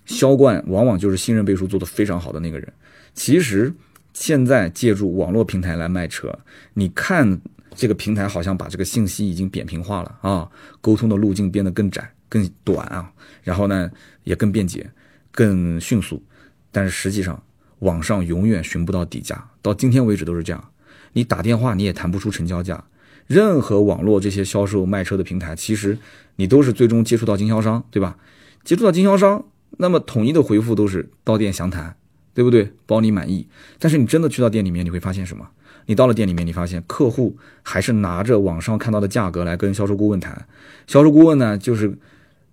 [0.05, 2.71] 销冠往往就是信任背书做得非常好的那个人。
[3.13, 3.73] 其实。
[4.17, 6.39] 现在借助网络平台来卖车，
[6.75, 7.41] 你看
[7.75, 13.11] 这个平台好像把这个信息已经扁平化了啊，沟通的路径变得更窄、更短啊，
[13.43, 13.91] 然后呢
[14.23, 14.89] 也更便捷、
[15.31, 16.23] 更迅速，
[16.71, 17.43] 但是实际上
[17.79, 20.69] 网上永远寻不到底价，到今天为止都是这样。
[21.11, 22.81] 你打电话你也谈不出成交价，
[23.27, 25.97] 任何网络这些销售卖车的平台，其实
[26.37, 28.17] 你都是最终接触到经销商，对吧？
[28.63, 29.43] 接触到经销商，
[29.77, 31.95] 那么统一的回复都是到店详谈。
[32.35, 32.69] 对不对？
[32.85, 33.47] 包你满意。
[33.79, 35.47] 但是你真的去到店里面，你会发现什么？
[35.85, 40.45] 你到了店里面，你发现客户还是拿着网上看到的价格来跟销售顾问谈。
[40.85, 41.97] 销售顾问呢，就是，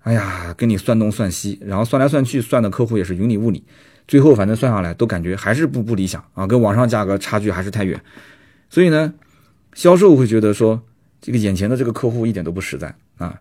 [0.05, 3.65] 哎呀，跟你算东算西，然后算来算去，算的客户也是云里雾里。
[4.07, 8.01] 最后反正算下来都感觉还是不不理想啊，跟网上价格差距还是太远。
[8.71, 9.13] 所以呢，
[9.75, 10.81] 销售会觉得说，
[11.21, 13.37] 这个眼前的这个客户一点都不实在啊。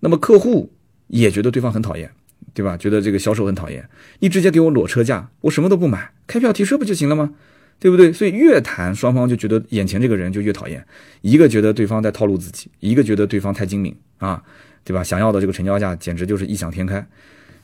[0.00, 0.72] 那么客户
[1.08, 2.10] 也觉得对方很讨厌。
[2.54, 2.76] 对吧？
[2.76, 3.88] 觉得这个销售很讨厌，
[4.20, 7.34] 你直接给我裸车价，我什么都不买，开票提车不就行了吗？
[7.78, 8.12] 对不对？
[8.12, 10.86] 所以越谈双方就觉得眼前这个人就越讨厌，
[11.22, 14.42] 一个觉得对方在套路自己，一个觉得对方太精明啊，
[14.84, 15.02] 对吧？
[15.02, 17.04] 想要的这个成交价简直就是异想天开。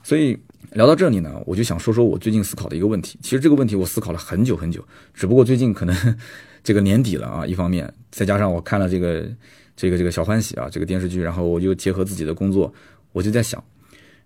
[0.02, 0.36] 所以
[0.72, 3.18] 聊到这里呢，我就想说说我最近思考的一个问题。
[3.22, 4.82] 其实这个问题我思考了很久很久，
[5.14, 6.16] 只不过最近可能
[6.64, 9.24] 这个年底了啊，一方面再加上我看了这个
[9.76, 12.72] 这个这个小欢喜啊这个电视剧，然后我就结合自己的工作，
[13.12, 13.62] 我就在想。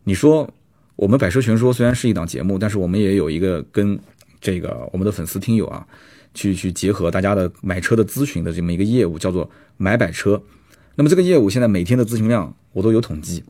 [0.04, 0.52] 你说，
[0.96, 3.98] 我们百车全说虽然是一档节目，但是我们也有一个跟
[4.40, 5.86] 这个我们的粉丝听友啊，
[6.34, 10.42] 去去结合大家的买车的咨询的这么一个业务，叫做买百车。
[10.96, 13.44] 那么这个业务现在每天的咨询量我都有统计，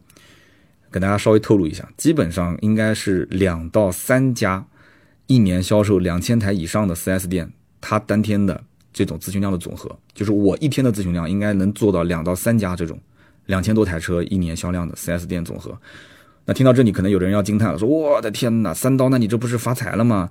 [0.90, 4.64] 跟大家稍微透露一下，基本上应该是两到三家
[5.26, 8.62] 一年销售两千台以上的 4S 店，它当天的
[8.92, 13.00] 这种咨询量的总和，就是我一天的咨询量应该能做到两到三家这种
[13.46, 15.76] 两千多台车一年销量的 4S 店总和。
[16.44, 20.31] 那听到这里，可能有的人要惊叹了，说：“我的天哪，三刀，那你这不是发财了吗？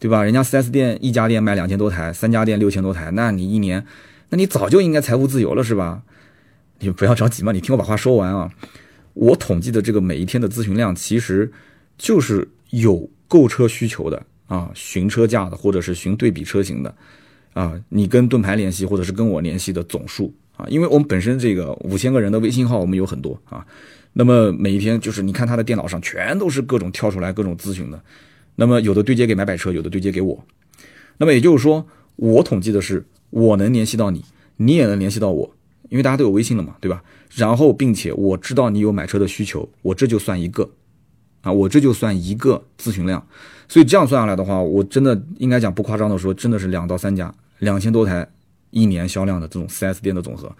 [0.00, 0.24] 对吧？
[0.24, 3.86] 人家 4S 店一家店卖两千多台，三家店六千多台，那你一年，
[4.30, 6.02] 那你早就应该财务自由了，是吧？
[6.80, 8.50] 你不要着急嘛，你听我把话说完啊。
[9.14, 11.52] 我统计的这个每一天的咨询量，其实
[11.96, 16.92] 就是有购车需求的啊，询车价的，或者是询对比车型的
[17.52, 23.64] 啊，你跟盾牌联系，或者是跟我联系的总数啊，因为我们本身这个五千个人的微信号，我们有很多啊。”
[24.14, 27.98] 那么每一天就是你看他的电脑上全都是各种跳出来各种咨询的，
[28.56, 30.44] 那么有的对接给买百车，有的对接给我。
[31.16, 34.22] 那么也就是说，我统计的是我能联系到你，
[34.56, 35.54] 你也能联系到我，
[35.88, 37.02] 因为大家都有微信了嘛，对吧？
[37.34, 40.68] 然后并且我知道你有买车的需求，我这就算一个
[41.40, 43.26] 啊，我这就算一个咨询量。
[43.68, 48.28] 所以这样算下来的话，我真的应该讲不夸张的说，真的是两到三家两千多台
[48.68, 50.54] 一年销量的这种 4S 店的总和。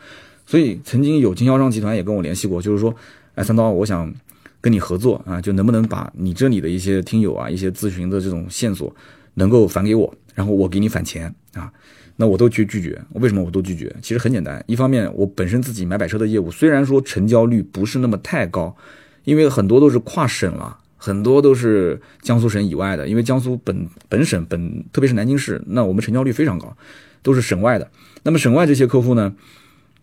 [0.46, 2.94] 所以曾经有经销商集团也跟我联系过，就是说。
[3.34, 4.12] 哎，三刀，我想
[4.60, 8.94] 跟你合作啊，就能不能把你这里的一些听友啊、一些咨询的这种线索，
[9.34, 11.72] 能够返给我，然后我给你返钱啊？
[12.16, 13.00] 那我都去拒绝。
[13.14, 13.94] 为什么我都拒绝？
[14.02, 18.76] 其实很简单，一方面我本身自己买百车的业务，虽然说成交率不是那么太高，
[19.24, 26.76] 因为很多都是跨省了，很多都是江苏省以外的，因为江苏本本省本特别是南京市，那我们成交率非常高，
[27.22, 27.90] 都是省外的。
[28.22, 29.34] 那么省外这些客户呢，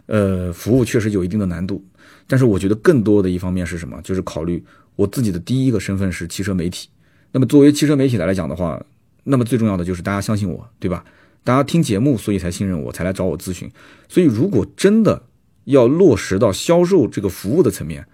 [0.08, 1.86] 呃，服务确实有一定的难度。
[2.28, 4.00] 但是我觉得更多的一方面是什么？
[4.04, 4.64] 就是考虑
[4.96, 6.90] 我自己的第一个身份是汽车媒体。
[7.32, 8.84] 那么作为汽车媒体来讲的话，
[9.24, 11.04] 那么最重要的就是大家相信我，对吧？
[11.44, 13.70] 大家听节目，所以才信任我，才来找我咨询。
[14.08, 15.22] 所以如果真的
[15.66, 18.06] 要落实到销售这个服务的层面，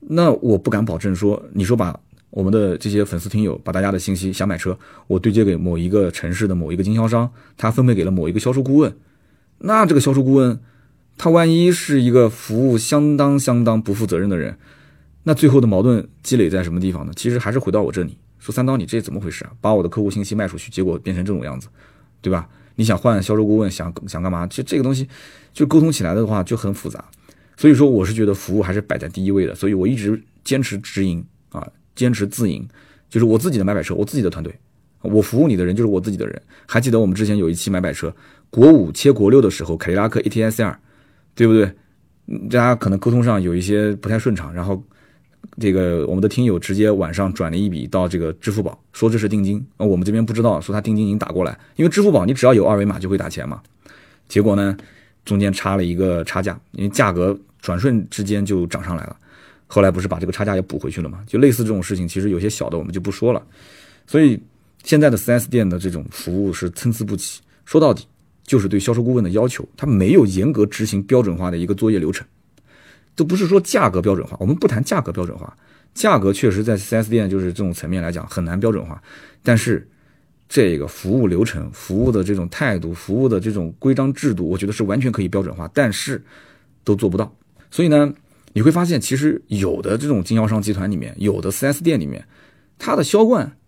[0.00, 1.98] 那我不敢保证说，你说把
[2.30, 8.94] 我们的这些粉丝听友把大家的信息想买车，我对接给某一个城市的某一个经销商，他分配给了某一个销售顾问，
[9.58, 10.60] 那这个销售顾问。
[11.18, 14.56] 他万一是一个服务相当相当不负责任的人，
[15.24, 17.12] 那最后的矛盾积累在什么地方呢？
[17.16, 19.50] 其实还是回到我这里，说三刀，你这怎么回事啊？
[19.60, 21.66] 把我的客户信息卖出去，结果变成这种样子，
[22.22, 22.48] 对吧？
[22.76, 24.46] 你想换销售顾问，想想干嘛？
[24.46, 25.08] 其实这个东西
[25.52, 27.04] 就沟通起来的话就很复杂。
[27.56, 32.64] 所以说，我是觉得服务还是摆在第一位的，所以我一直坚持直营啊，坚持自营，
[33.10, 34.54] 就是我自己的买买车，我自己的团队，
[35.02, 36.40] 我服务你的人就是我自己的人。
[36.66, 38.14] 还记得我们之前有一期买买车，
[38.48, 40.78] 国五切国六的时候，凯迪拉克 ATS-R，
[41.38, 41.72] 对不对？
[42.50, 44.82] 大家可能沟通上有一些不太顺畅，然后
[45.60, 53.62] 这个我们的听友直接晚上转了一笔到这个支付宝，说这是定金，啊，我们这边不知道，说他定金已经打过来，因为支付宝你只要有二维码就会打钱嘛。
[54.28, 54.76] 结果呢，
[55.24, 57.38] 中间差了一个差价，因为价格。
[57.60, 59.16] 转瞬之间就涨上来了，
[59.66, 61.24] 后来不是把这个差价也补回去了吗？
[61.26, 63.44] 就类似这种事情，其实有些小的我们就不说了。
[64.06, 64.40] 所以
[64.84, 68.06] 现在的 4S 店的这种服务是参差不齐，说到底
[68.48, 72.26] 就是对销售顾问的要求，他没有严格执行标准化的一个作业流程，
[73.14, 75.54] 都不是说价格标准化，我们不谈价格标准化，
[75.92, 79.00] 价格确实在 4S 店就是这种层面来讲很难标准化，
[79.42, 79.86] 但是
[80.48, 86.24] 这个服务流程、服务的这种态度、服务的这种规章制度，我觉得是完全可以标准化，但是
[86.84, 87.30] 都做不到。
[87.70, 88.14] 所以呢，
[88.54, 92.26] 你会发现，其实有的这种经销商集团里面，有的 4S 店里面，
[92.78, 93.58] 他的销冠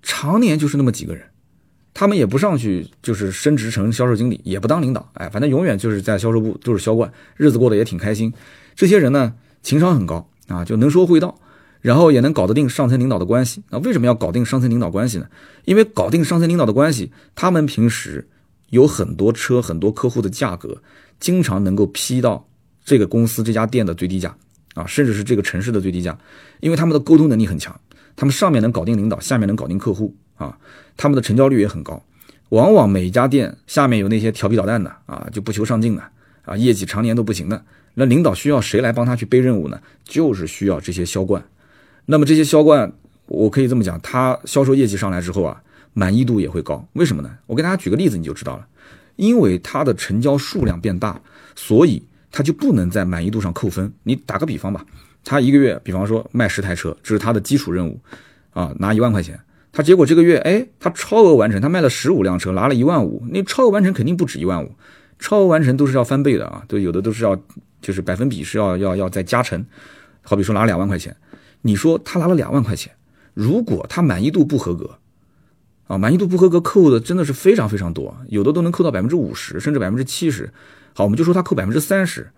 [0.00, 1.26] 常年就是那么几个人，
[2.02, 8.32] 他们也不上去，就是升职成销售经理，也不当领导，哎，反正永远就是在销售部就是销冠，日子过得也挺开心。
[8.74, 11.38] 这些人呢，情商很高啊，就能说会道，
[11.80, 13.62] 然后也能搞得定上层领导的关系。
[13.70, 15.28] 那为什么要搞定上层领导关系呢？
[15.64, 18.28] 因为搞定上层领导的关系，他们平时
[18.70, 20.82] 有很多车、很多客户的价格，
[21.20, 22.44] 经常能够批到。
[22.84, 24.36] 这个公司这家店的最低价
[24.74, 26.18] 啊，甚至是这个城市的最低价，
[26.58, 27.80] 因为他们的沟通能力很强，
[28.16, 30.56] 他们上面能搞定领导，下面能搞定客户啊，
[30.96, 32.02] 他们的成交率也很高。
[32.50, 36.02] 往往每一家店下面有那些调皮捣蛋的啊，就不求上进的
[36.44, 37.64] 啊，业绩常年都不行的，
[37.94, 39.80] 那领导需要谁来帮他去背任务呢？
[40.04, 41.42] 就是需要这些销冠。
[42.06, 42.92] 那么这些销冠，
[43.26, 45.62] 我可以这么讲，他销售业绩上来之后啊，
[45.94, 46.86] 满意度也会高。
[46.94, 47.30] 为什么呢？
[47.46, 48.66] 我给大家举个例子你就知道了，
[49.16, 51.20] 因为他的成交数量变大，
[51.54, 52.02] 所以。
[52.34, 53.92] 他就不能在满意度上扣分。
[54.04, 54.82] 你打个比方吧，
[55.22, 58.00] 他一个月，比方说卖十台车，这是他的基础任务，
[58.54, 59.38] 啊，拿一万块钱。
[59.72, 63.24] 他结果这个月，哎，他超额完成，他卖了十五辆车，拿了一万五。
[63.30, 64.72] 那超额完成肯定不止一万五，
[65.18, 67.34] 超额完成都是要翻倍的啊，都有的都是要，
[67.80, 69.64] 就是百分比是要要要再加成。
[70.20, 71.16] 好比说拿两万块钱，
[71.62, 72.94] 你说他拿了两万块钱，
[73.34, 74.98] 如果他满意度不合格，
[75.86, 80.52] 啊，满意度不合格扣的真的是非常非常多，有的都能扣到百分之五十，甚至百分之七十。
[80.94, 82.30] 好，我们就说他扣百分之三十，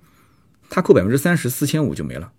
[0.71, 2.31] 他扣百分之三十，四千五就没了，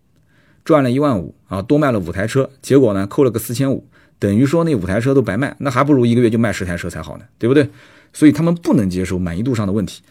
[0.64, 3.88] 赚了一万五啊，多卖了五台车，结果呢，扣了个四千五，
[4.20, 7.70] 等于说那五台车都白卖，那还不如一个月就卖十台车才好呢，对不对？
[8.14, 10.02] 所以他们不能接受满意度上的问题。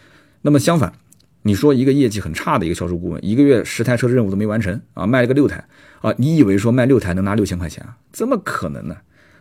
[0.43, 0.93] 那么相反，
[1.41, 5.65] 你说一个业绩很差的一个销售顾问，一个月十台车的任务都没完成啊，卖了个六台
[6.01, 7.97] 啊，你以为说卖六台能拿六千块钱啊？
[8.11, 8.97] 怎么可能呢？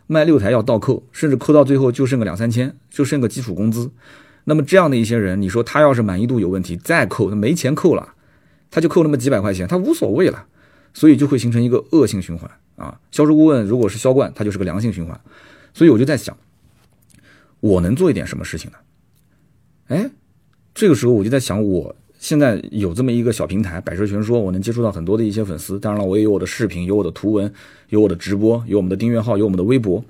[0.06, 3.90] 卖六台要倒扣，甚至扣到最后就剩个两三千，就剩个基础工资。
[4.44, 8.14] 那么这样的一些人，你说他要是满意度有问题，再扣他没钱扣了，
[8.70, 10.46] 他就扣那么几百块钱，他无所谓了，
[10.94, 12.98] 所以就会形成一个恶性循环啊。
[13.10, 15.20] 销售顾问如果是销冠，他就是个良性循环，
[15.74, 16.34] 所以我就在想，
[17.60, 18.78] 我能做一点什么事情呢？
[19.88, 20.10] 哎，
[20.74, 27.52] 这个时候我就在想，我现在有这么一个小平台，百车全说，我能接触到很多的一些粉丝，当然了，我也有我的视频，有我的图文，
[27.90, 30.02] 有我的直播，有我们的订阅号，有我们的微博，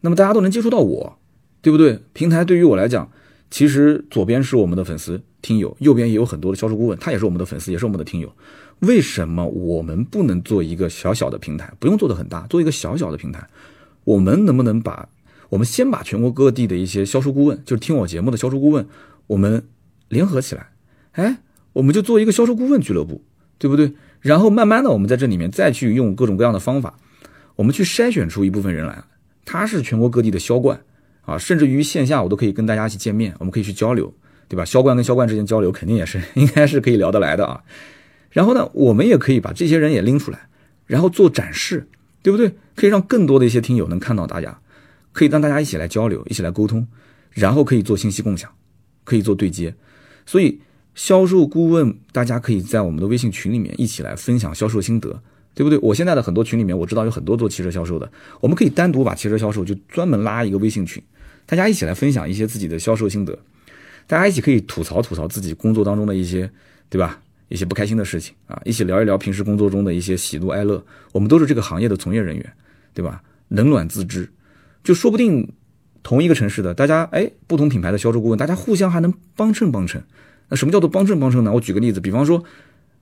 [0.00, 1.18] 那么大家都能接触到我，
[1.60, 2.00] 对不对？
[2.12, 3.10] 平台对于我来讲。
[3.50, 8.32] 其实左边是我们的粉丝听友，右边也有很多的销售顾问，他也是我们的粉丝，也是我们的听友。
[8.80, 11.72] 为什么我们不能做一个小小的平台？
[11.78, 13.46] 不用做的很大，做一个小小的平台。
[14.04, 15.08] 我们能不能把
[15.48, 18.86] 我们先把全国各地的一些销售顾问，就是听我节目的销售顾问，
[19.26, 19.64] 我们
[20.08, 20.70] 联合起来，
[21.12, 21.38] 哎，
[21.72, 23.22] 我们就做一个销售顾问俱乐部，
[23.58, 23.92] 对不对？
[24.20, 26.98] 然后慢慢的，我们在这里面再去用各种各样的方法，
[27.56, 29.04] 我们去筛选出一部分人来，
[29.44, 30.80] 他是全国各地的销冠。
[31.24, 34.12] 啊，甚至于线下我都可以跟大家一起见面，我们可以去交流，
[34.48, 34.64] 对吧？
[34.64, 37.62] 销冠跟销冠之间交流，肯定也是应该是可以聊得来的啊。
[38.32, 40.48] 然后呢，我们也可以把这些人也拎出来，
[40.86, 41.86] 然后做展示，
[42.22, 42.52] 对不对？
[42.74, 44.58] 可以让更多的一些听友能看到大家，
[45.12, 46.88] 可以让大家一起来交流，一起来沟通，
[47.30, 48.50] 然后可以做信息共享，
[49.04, 49.74] 可以做对接。
[50.26, 50.60] 所以
[50.94, 55.22] 销售顾问，大家可以在我们的微信群里面一起来分享销售心得。
[55.54, 55.78] 对不对？
[55.82, 58.10] 我现在的很多群里面，我知道有很多做汽车销售的，
[58.40, 61.02] 我们可以单独把汽车销售就专门拉一个微信群，
[61.44, 63.38] 大家一起来分享一些自己的销售心得，
[64.06, 66.50] 大家一起可以吐槽吐槽自己工作当中的一些，
[66.88, 67.20] 对吧？
[67.52, 70.82] 一些不开心的事情啊，一起聊一聊平时工作中的一些喜怒哀乐。
[71.12, 72.52] 我们都是这个行业的从业人员，
[72.94, 73.22] 对吧？
[73.48, 74.28] 冷暖自知，
[74.82, 75.48] 就说不定
[76.02, 80.02] 同一个城市的大家，哎，不同品牌的销售顾问，大家互相还能帮衬帮衬。
[80.48, 81.52] 那什么叫做帮衬帮衬呢？
[81.52, 82.42] 我举个例子，比方说，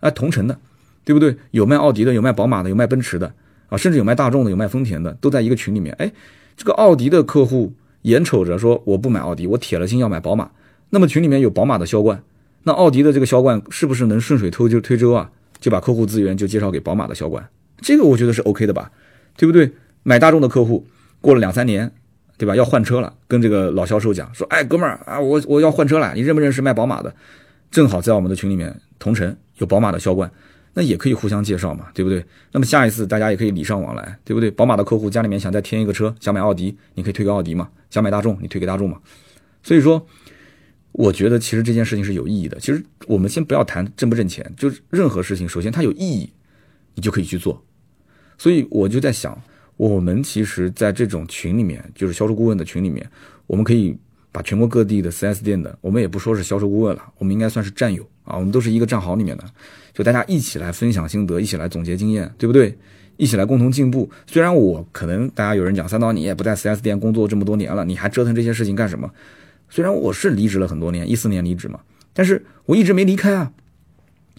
[0.01, 0.59] 啊，同城的。
[1.03, 1.35] 对不对？
[1.51, 3.33] 有卖奥迪的，有卖宝马的，有卖奔驰的，
[3.71, 5.93] 啊，甚至有卖大众的，有卖丰田的，都在一个群里面。
[5.95, 6.13] 哎，
[6.59, 7.73] 这个奥迪的客户
[8.03, 10.51] 眼瞅着说我不买奥迪，我铁了心要买宝马，
[10.91, 12.23] 那么群里面有宝马的销冠，
[12.65, 15.31] 那奥迪的这个销冠是不是能顺水推就推舟啊？
[15.61, 17.47] 就把客户资源就介绍给宝马的销冠，
[17.83, 18.91] 这个我觉得是 OK 的吧，
[19.37, 19.71] 对不对？
[20.03, 20.87] 买大众的客户
[21.21, 21.93] 过了两三年，
[22.39, 22.57] 对吧？
[22.57, 27.15] 要换车了，跟这个老销售讲说，哎，哥们儿啊，我我要换车了，你认不认识卖宝马的？
[27.71, 30.31] 正好在我们的群里面同城有宝马的销冠。
[30.73, 32.25] 那也可以互相介绍嘛，对不对？
[32.53, 34.49] 那么下一次大家也可以礼尚往来，对不对？
[34.51, 38.99] 宝马的客户家里面想再添一个车，想买奥迪，你可以推个奥迪嘛；想买大众，你推给大众嘛。
[39.65, 40.07] 所以说，
[41.01, 42.61] 我觉得其实这件事情是有意义的。
[42.61, 46.31] 其实我们先不要谈挣不挣钱，就是任何事情，首先它有意义，
[46.95, 47.65] 你就可以去做。
[48.37, 49.41] 所以我就在想，
[49.79, 53.09] 我们其实在这种群里面，就是销售顾问的群里面，
[53.47, 53.97] 我们可以
[54.31, 59.45] 把全国各地的 4S 店的，我们也不说是销售顾问了，我们应该算是战友啊，我们都是一个战壕里面的。
[59.95, 62.77] 就大家一起来分享心得，一起来总结经验，对不对？
[63.17, 64.11] 一起来共同进步。
[64.27, 69.11] 虽然我可能大家有人讲三刀，你也不在 4S 店工作这么多年了，你还折腾这些事情干什么？
[69.71, 71.81] 虽然我是离职了很多年，一四年离职嘛，
[72.13, 73.51] 但是我一直没离开啊，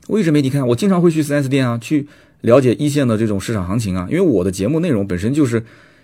[0.07, 2.05] 我一直没离开，我经常会去 4S 店啊，去
[2.41, 4.05] 了解一线的这种市场行情啊。
[4.11, 5.63] 因为我的节目内容本身就是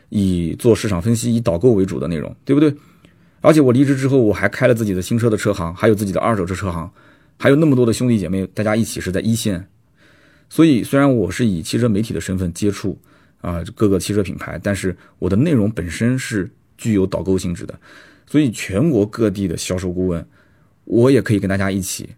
[0.10, 2.74] 以做市场分析、以导购为主的内容，对不对？
[3.42, 6.90] 而且我离职之后，我还开了自己的新车的车行，还有自己的二手车车行。
[7.40, 9.64] 还有那么多的兄弟姐妹，大家一起是在一线，
[10.50, 13.00] 所以虽然我是以汽车媒体的身份接触
[13.42, 16.50] 啊各个汽车品牌，但是我的内容本身是
[16.80, 17.80] 具有导购性质的，
[18.28, 20.28] 所以全国各地的销售顾问，
[20.84, 22.10] 我也可以跟大家一起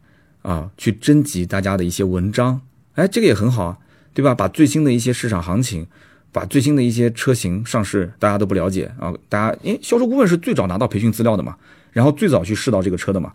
[0.42, 2.60] 啊去征集大家的一些文章，
[2.96, 3.78] 哎，这个也很好啊，
[4.14, 4.36] 对吧？
[4.36, 5.88] 把最新的一些市场行情，
[6.32, 11.56] 把最新的一些车型上市，大家都不了解啊，大家因为销售顾问是最早拿到培训资料的嘛，
[11.92, 13.32] 然后最早去试到这个车的嘛。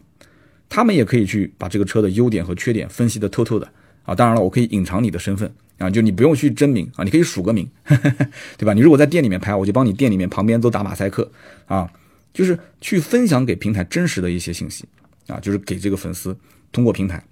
[0.69, 3.69] 他们也可以去把这个车的优点和缺点分析的透透的
[4.03, 4.15] 啊！
[4.15, 5.49] 当然了，我可以隐藏你的身份
[5.79, 7.69] 啊，就你不用去真名啊，你可以署个名，
[8.57, 8.73] 对吧？
[8.73, 11.31] 你如果在店里面拍，我就帮你店里面旁边都打马赛克
[11.67, 11.89] 啊，
[12.35, 14.85] 就是去分享给平台真实的一些信息
[15.29, 16.37] 啊，就是给这个粉丝
[16.71, 17.25] 通过平台。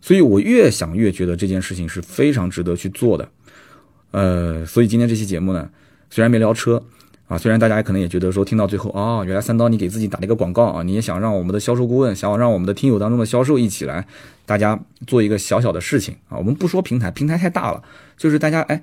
[0.00, 3.30] 所以我越想越觉得这件事情是非常值得去做的。
[4.10, 5.70] 呃，所以今天这期节目呢，
[6.10, 6.82] 虽然没聊车。
[7.28, 14.04] 啊，虽然大家可能也觉得说听到最后啊，原来三刀你给自己打了一个广告啊，你也想让我们的销售顾问，想要让我们的听友当中的销售一起来，
[14.44, 14.76] 大家
[15.06, 16.36] 做一个小小的事情啊。
[16.36, 17.80] 我们不说平台，平台太大了，
[18.16, 18.82] 就是大家哎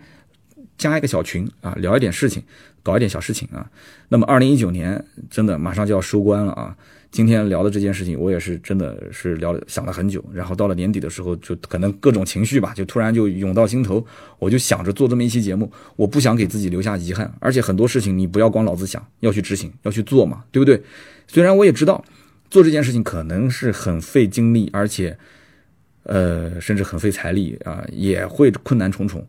[0.78, 2.43] 加一个小群啊，聊一点事情，
[2.84, 3.69] 搞一点小事情啊。
[4.09, 6.75] 那么二零一九年真的马上就要收官了啊。
[7.09, 14.05] 今天聊的这件事情，我也是真的是聊了想了很久，然后到了年底的时候，就可能各种情绪吧，就突然就涌到心头，
[14.38, 20.84] 我就想着做这么一期节目，我不想给自己留下遗憾，而且很多事情你不要光脑子想，要去执行，要去做嘛，对不对？
[21.28, 22.03] 虽然我也知道
[22.51, 25.17] 做这件事情可能是很费精力，而且，
[26.03, 29.25] 呃，甚至很费财力啊，也会困难重重。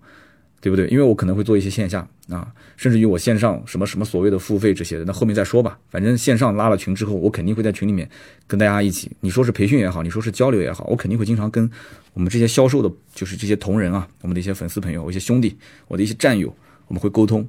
[0.60, 0.86] 对不对？
[0.88, 5.78] 因为我可能会做一些线下啊，甚至于我线上什么什么所谓的付费这些的，那后面再说吧。
[5.88, 8.08] 反正线上拉了群之后，我肯定会在群里面
[8.46, 9.10] 跟大家一起。
[9.20, 11.70] 你说是培训也好，你说是交流也好，我肯定会经常跟
[12.12, 15.56] 我们这些销售的，就是这些同仁啊，我们的一些粉丝朋友、我一些兄弟、
[15.86, 16.52] 我的一些战友，
[16.88, 17.48] 我们会沟通。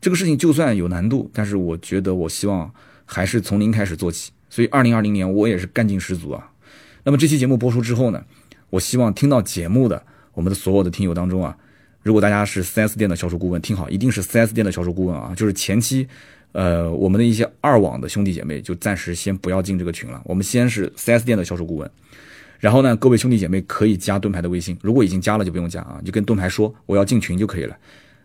[0.00, 2.70] 这个事情就算有难度，但是我觉得我希望
[3.06, 4.32] 还是从零开始做起。
[4.48, 6.50] 所以二零二零年我也是干劲十足啊。
[7.04, 8.22] 那么这期节目播出之后呢，
[8.68, 10.04] 我希望听到节目的
[10.34, 11.56] 我们的所有的听友当中啊。
[12.02, 15.34] 如果大家是 4S 店的销售顾问，听好，一定是 4S 店的销售顾问啊！
[15.36, 16.06] 就是前期，
[16.52, 20.20] 呃，我们的一些二网的兄弟姐妹就暂时先不要进这个群了。
[20.24, 21.90] 我们先是 4S 店的销售顾问，
[22.58, 24.76] 然后呢，各位兄弟姐妹可以加盾牌的微信。
[24.80, 27.76] 如果已经加了就不用加啊，就跟盾牌说我要进群就可以了。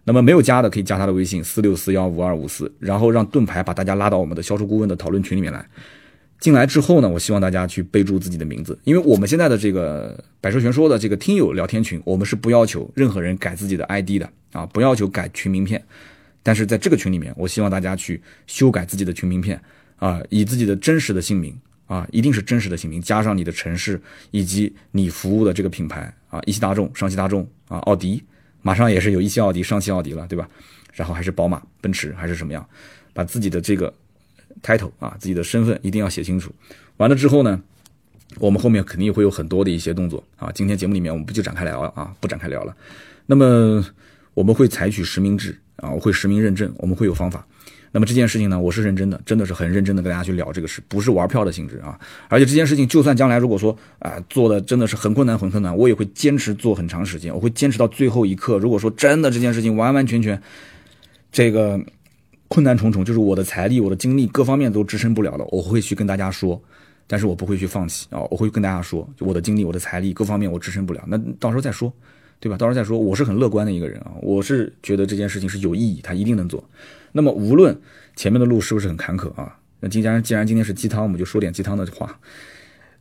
[0.05, 5.65] 那么没有加的可以加他的微信四六四幺五二五四，然后让盾牌把大家拉到我们的销售顾问的讨论群里面来。
[6.39, 15.83] 进来之后呢，我希望大家去备注自己的名字，因为我们现在的这个百车全说的这个听友聊天群，我们是不要求任何人改自己的 ID 的啊，不要求改群名片。
[16.43, 19.59] 但是在这个群里面，我希望大家去修改自己的群名片
[19.95, 21.57] 啊，以自己的真实的姓名
[21.87, 28.21] 啊，一定是真实的姓名，加上你的城市以及你服务的这个品牌啊，一汽大众、上汽大众啊，奥迪，
[28.61, 30.47] 马上也是有一汽奥迪、上汽奥迪了，对吧？
[30.93, 32.67] 然后还是宝马、奔驰还是什么样，
[33.13, 33.91] 把自己的这个。
[34.63, 36.51] Title 啊，自己的身份一定要写清楚。
[36.97, 37.61] 完了之后呢，
[38.39, 40.51] 我们后面肯定会有很多的一些动作啊。
[40.53, 42.75] 今天节目里面我们不就展开聊了啊，不展开聊了。
[43.25, 43.85] 那么
[44.33, 47.45] 我们会采取实名制啊，我会实名认证，我们会有方法。
[47.91, 51.99] 那么这件事情呢，我是认真的，真的是很认真的跟大家去聊这个事，不是玩票的性质啊。
[52.27, 58.57] 而且这件事情，就算将来如果说啊做的真的是很困难很困难，我也会坚持做很长时间，我会坚持到最后一刻。
[58.57, 60.41] 如果说真的这件事情完完全全
[61.31, 61.79] 这个。
[62.47, 65.45] 困难重重，就是我的财力、我的精力各方面都支撑不了了。
[65.51, 66.61] 我会去跟大家说，
[67.07, 68.21] 但是我不会去放弃啊！
[68.29, 71.91] 我会跟大家说，我的精力、我的财力各方面我支撑不了，那到时候再说，
[72.39, 72.57] 对吧？
[72.57, 72.99] 到时候再说。
[72.99, 76.63] 我是很乐观的一个人啊，我是觉得这件事情是有意义，它一定能做。
[77.11, 77.75] 那么无论
[78.15, 82.19] 前面的路是不是很坎坷啊，那既然既然今天是鸡汤，我们就说点鸡汤的话。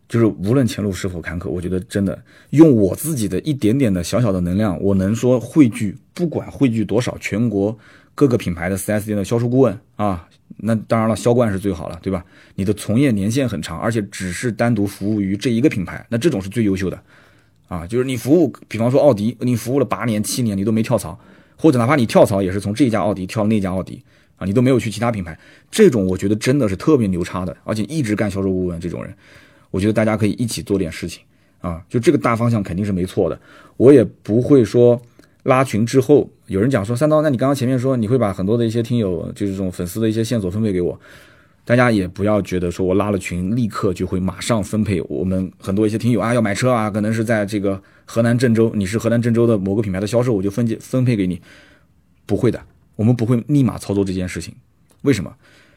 [0.07, 7.77] 就是无论前路是否坎坷，我觉得真的用我自己的一点点的小小的能量，我能说汇聚，不管汇聚多少全国
[8.15, 12.25] 各个品牌的 4S 店的销售顾问啊，那当然了，销冠是最好了，对吧？
[12.55, 17.03] 你的从业年限很长，而且只是单独服务于这一个品牌，那这种是最优秀的
[17.69, 17.87] 啊。
[17.87, 21.19] 就是你服务，比方说奥迪，你服务了八年、七年，你都没跳槽，
[21.57, 24.03] 或者哪怕你跳槽，也是从这家奥迪跳那家奥迪
[24.37, 25.39] 啊，你都没有去其他品牌，
[25.71, 29.12] 这种我觉得真的是特别牛叉的，而且一直干销售顾问这种人。
[29.71, 31.21] 我觉得大家可以一起做点事情
[31.61, 33.37] 啊，就这个大方向肯定是没错的。
[33.77, 35.01] 我也不会说
[35.45, 40.99] 拉群之后有人讲说三刀，那你刚刚前面说你会把很多的一些听友就是这种粉丝的一些线索分配给我，
[41.65, 51.41] 大家也不要觉得说我拉了群立刻就会马上分配我们很多一些听友啊要买车啊，可能是在这个河南郑州，你是河南郑州的某个品牌的销售，我就分解分配给你，
[52.27, 52.61] 不会的，
[52.97, 54.55] 我们不会立马操作这件事情，
[55.03, 55.31] 为什么？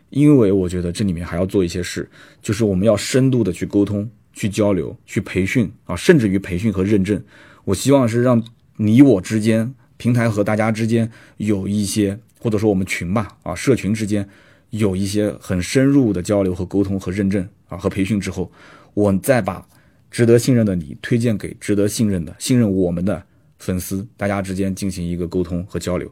[0.09, 2.09] 因为我觉得这里面还要做一些事，
[2.41, 7.21] 就是我们要深度的去沟通、去交流、去培训啊，甚至于培训和认证。
[7.65, 8.41] 我希望是让
[8.77, 14.27] 你我之间、平台和大家之间有一些，或者说我们群吧啊，社群之间
[14.69, 18.51] 有一些很深入的交流和沟通和认证啊和培训之后，
[18.93, 19.67] 我再把
[20.09, 23.21] 值得信任的你推荐给值得信任的、信任我们的
[23.59, 26.11] 粉丝，大家之间进行一个沟通和交流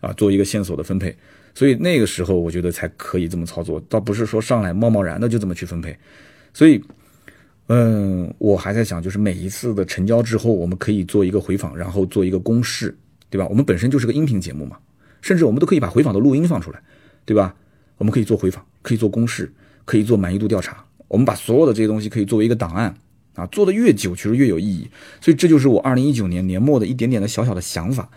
[0.00, 1.16] 啊，做一个线索的分配。
[1.54, 5.96] 所以那个时候，我觉得才可以这么操作，倒不是说上来贸贸然的就这么去分配。
[6.52, 6.82] 所以，
[7.68, 12.96] 嗯，我还在想，就是每一次的成交之后，我们可以做一个回访，然后做一个公示，
[13.28, 13.46] 对吧？
[13.48, 14.76] 我们本身就是个音频节目嘛，
[15.20, 16.80] 甚至我们都可以把回访的录音放出来，
[17.24, 17.54] 对吧？
[17.98, 19.52] 我们可以做回访，可以做公示，
[19.84, 20.84] 可以做满意度调查。
[21.08, 22.94] 我们把所有的这些东西可以作为一个档案
[23.34, 24.88] 啊，做的越久，其实越有意义。
[25.20, 28.08] 所以这就是我二零一九年年末的一点点的小小的想法。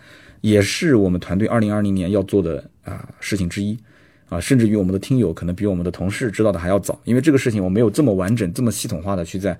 [0.42, 3.78] 也是我们团队二零二零年要做的啊事情之一，
[4.30, 9.58] 啊，甚至于我们的听友可能比我们的同事知道的还要早，因为这个事情我没有这么完整、这么系统化的去在，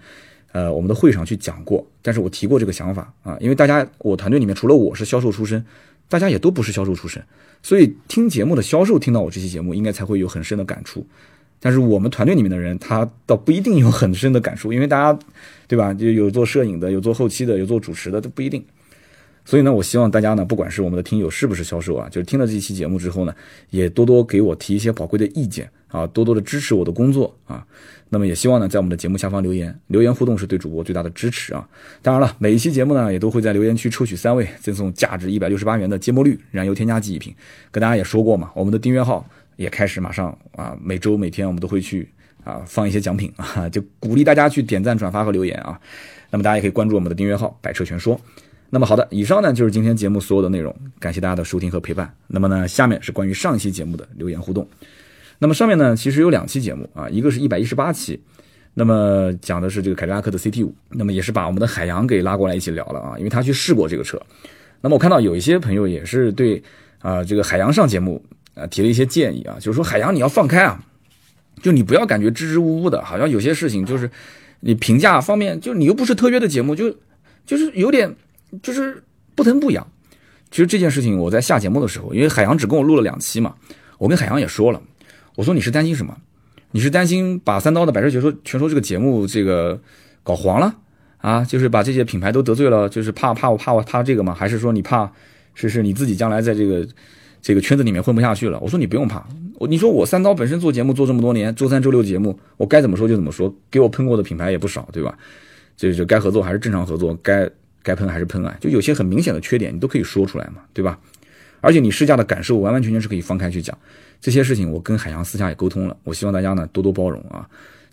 [0.52, 1.86] 呃，我们的会上去讲过。
[2.00, 5.62] 但是我提过这个想法啊，因为大家我团队里面除了我是销售出身，
[6.08, 7.22] 大家也都不是销售出身，
[7.62, 11.04] 所以听节目的销售听到我这期节目，应该才会有很深的感触。
[11.62, 15.18] 但是我们团队里面的人，他倒不一定有很深的感触，因为大家，
[15.68, 15.92] 对吧？
[15.92, 18.64] 就有做摄影的，有做后期的，有做主持的，都不一定。
[19.44, 23.34] 所以呢，我希望大家呢，不管是我们的听友是不是销售啊，就是听了这期节目之后呢，
[23.70, 27.66] 也多多给我提一些宝贵的意见啊，多多的支持我的工作啊。
[28.12, 31.68] 那么也希望呢，在我们的节目下方留言，留言互动是对主播最大的支持啊。
[32.02, 37.34] 当然了，每一期节目呢，也都会在留言区抽取三位，赠送价值一百六十八元的芥末绿燃油添加剂一瓶。
[37.70, 39.24] 跟大家也说过嘛，我们的订阅号
[39.56, 42.08] 也开始马上啊，每周每天我们都会去
[42.42, 45.80] 啊放一些奖品啊，就鼓励大家去点赞、转发和留言啊。
[46.30, 48.20] 那么大家也可以关注我们的订阅号“百车全说”。
[48.72, 52.14] 那么好的，以上呢就是今天节目所有的内容，感谢大家的收听和陪伴。
[52.28, 54.64] 那么呢，下面是关于上一期节目的留言互动。
[55.40, 58.20] 那么上面呢，其实有两期节目啊，一个是一百一十八期，
[58.74, 64.20] 那么讲的是这个凯迪拉克的 CT 五，那么也是把我们的海洋给拉过来一起聊了啊，因为他去试过这个车。
[64.80, 66.62] 那么我看到有一些朋友也是对
[67.00, 70.80] 啊这个海洋上节目啊提了一些建议啊，就是说海洋你要放开啊，
[71.60, 74.08] 就你不要感觉支支吾吾的，好像有些事情就是
[74.60, 76.94] 你评价方面，就你又不是特约的节目，就
[77.44, 78.14] 就是有点。
[78.62, 79.02] 就是
[79.34, 79.86] 不疼不痒。
[80.50, 83.54] 其实这件事情，我在下节目的时候，因为海洋只跟我录了两期嘛，
[83.98, 84.82] 我跟海洋也说了，
[85.36, 86.16] 我说你是担心什么？
[86.72, 89.80] 你是担心把三刀的百车全说全说这个节目这个
[90.24, 90.74] 搞黄了
[91.18, 91.44] 啊？
[91.44, 94.34] 就是把这些品牌都得罪了，就是怕怕我怕我怕这个吗？
[94.34, 95.12] 还是说你怕
[95.54, 96.84] 是是你自己将来在这个
[97.40, 98.58] 这个圈子里面混不下去了？
[98.58, 99.24] 我说你不用怕，
[99.54, 105.16] 我你说我三刀本身做节目做这么多年，周三周六节目我该怎么说就怎么说，给我喷过的品牌也不少，对吧？
[105.76, 107.48] 就就该合作还是正常合作，该。
[107.82, 108.56] 该喷还是喷啊？
[108.60, 110.98] 就有些很明显的缺点，你都可以说出来嘛，对吧？
[111.60, 113.76] 而且你试驾的感受完完全全是可以放开去讲
[114.20, 114.70] 这些事情。
[114.72, 117.46] 我跟海洋私下也沟通了，我希望大家呢多多包容啊。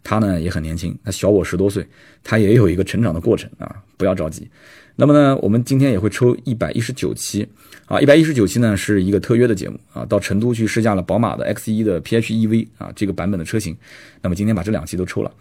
[0.04, 1.86] 他呢也很年轻，他小我十多岁，
[2.24, 4.48] 他也有一个成长的过程啊，不要着急。
[4.96, 7.46] 那么呢，我们今天也会抽一百一十九期
[7.88, 13.76] 啊，一百一十九期呢是一个特约的节目啊，到成都去试驾了宝马的 X 一的 PHEV 啊这个版本的车型。
[14.22, 15.32] 那么今天把这两期都抽了，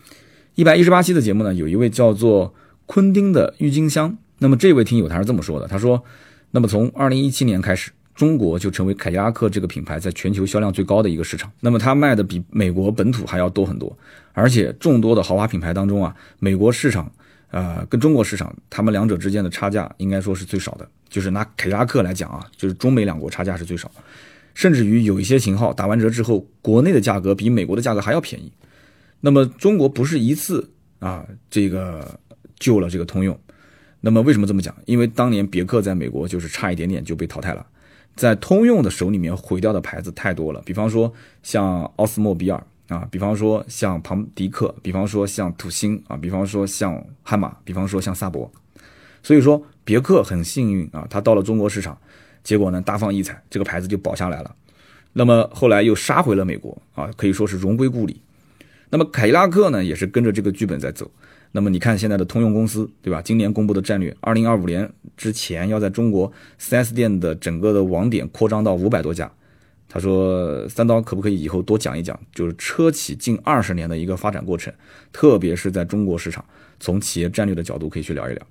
[0.56, 2.52] 一百一十八期的节目呢，有一位叫做
[2.86, 4.18] 昆丁的郁金香。
[4.38, 6.02] 那么这位听友他是这么说的，他说，
[6.50, 11.50] 那么从二零一七年开始，中国就成为凯迪拉克这个品牌在全球销量最高的一个市场。
[11.60, 13.96] 那么它卖的比美国本土还要多很多，
[14.32, 17.10] 而且众多的豪华品牌当中啊，美国市场，
[17.50, 20.88] 呃，跟中国市场，他们两者之间的差价应该说是最少的。
[21.08, 23.90] 就是拿凯迪拉克来讲啊，就是中美两国差价是最少，
[24.54, 28.52] 甚至于有一些型号打完折之后，国内的价格比美国的价格还要便宜。
[29.20, 30.68] 那么中国不是一次
[30.98, 32.18] 啊，这个
[32.58, 33.38] 救了这个通用。
[34.00, 34.74] 那么为什么这么讲？
[34.84, 37.66] 因为当年别克在美国就是差一点点就被淘汰了，
[38.14, 40.62] 在通用的手里面毁掉的牌子太多了。
[40.64, 48.50] 比方说像奥斯莫比尔啊，比方说像庞迪克，比方说像土星啊，比方说像悍马，比方说像萨博。
[49.22, 51.98] 所以说别克很幸运啊，它到了中国市场，
[52.44, 54.54] 结果呢大放异彩，这个牌子就保下来了。
[55.14, 58.20] 那么后来又杀回了美国啊，可以说是荣归故里。
[58.90, 61.10] 那么凯迪拉克呢，也是跟着这个剧本在走。
[61.56, 63.22] 那么你看现在的通用公司，对吧？
[63.22, 64.86] 今年公布的战略，二零二五年
[65.16, 66.30] 之前要在中国
[66.60, 69.32] 4S 店的整个的网点扩张到五百多家。
[69.88, 74.70] 他说：“三刀可不可以以后多讲一讲，就是车企近二十年的一个发展过程，
[75.14, 76.44] 特别是在中国市场，
[76.78, 78.46] 从企业战略的角度可以去聊一聊。”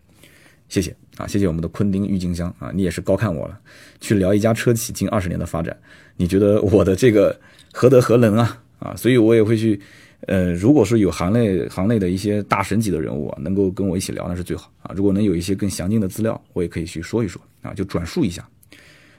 [0.67, 3.59] 谢谢啊，谢谢我们的昆丁郁金香啊，你也是高看我了，
[4.01, 5.77] 去聊一家车企近二十年的发展，
[6.17, 7.39] 你觉得我的这个
[7.71, 8.63] 何德何能啊？
[8.79, 9.79] 啊，所以我也会去。
[10.27, 14.91] 呃，如果是有行内行内的一些大神级的人物啊，能够跟我一起聊，那是最好啊。
[14.95, 18.43] 如果能有一些更详尽的资料，我也可以去说一说啊，就转述一下。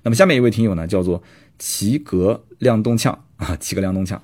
[0.03, 1.23] 那么下面一位听友呢，叫做
[1.61, 4.21] 齐格亮动呛啊，齐格亮动呛，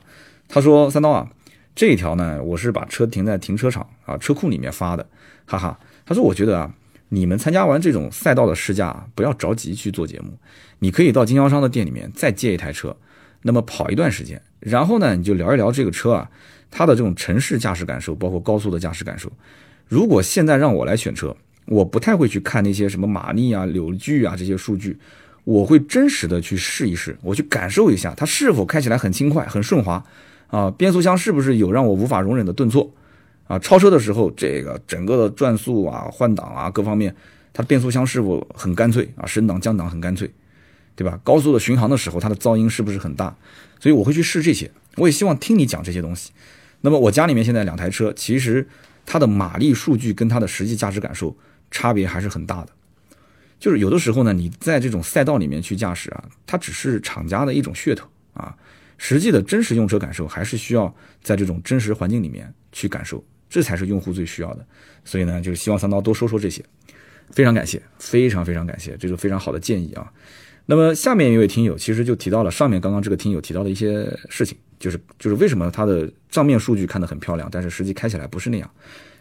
[0.49, 1.31] 他说：“三刀啊，
[1.75, 5.07] 这一条呢，我是把车停在停车场啊车库里面发的，
[5.47, 5.79] 哈哈。
[6.05, 6.75] 他说我觉得啊，
[7.11, 10.37] 你们参加完这种赛道的试驾，不要着急去做节目，
[10.81, 12.97] 你可以到经销商的店里面再借一台车，
[13.43, 16.29] 那么跑一段时间，然后呢，你就聊一聊这个车啊。”
[16.73, 19.31] 它的这种城市驾驶感受，包括高速的驾驶感受，
[19.87, 24.99] 如果现在让我来选车，我不太会去看那些什么马力啊、扭矩啊这些数据，
[25.45, 30.03] 我会真实的去试一试，我去感受一下它是否开起来很轻快、很顺滑
[30.47, 32.91] 啊，变速箱是不是有让我无法容忍的顿挫
[33.47, 37.15] 啊，超车的时候这个整个的转速啊、换挡啊各方面，
[37.53, 40.31] 它变速箱是否很干脆啊，升档降档很干脆，
[40.97, 41.21] 对吧？
[41.23, 43.37] 高速的巡航的时候，它的噪音是不是很大？
[43.79, 46.31] 所以我会去试这些，我也希望听你讲这些东西。
[46.83, 48.69] 那么我家里面现在两台车，其实
[49.07, 51.35] 它的马力数据跟它的实际驾驶感受
[51.71, 52.69] 差别还是很大的。
[53.59, 58.55] 就是有的时候呢，你在这种赛道里面去驾驶啊，它只是厂家的一种噱头啊，
[58.99, 64.67] 实际的真实用车感受还是需要在这种真实环境里面去感受，这才是用户最需要的。
[65.05, 66.65] 所以呢，就是希望三刀多说说这些，
[67.31, 70.13] 非常感谢，非常非常感谢，这是非常好的建议啊。
[70.67, 74.59] 那么下面一位听友其实就提到了上面刚刚这个听友提到的一些事情。
[74.83, 78.69] 就是就是为什么它的账面数据看得很漂亮，但是实际开起来不是那样。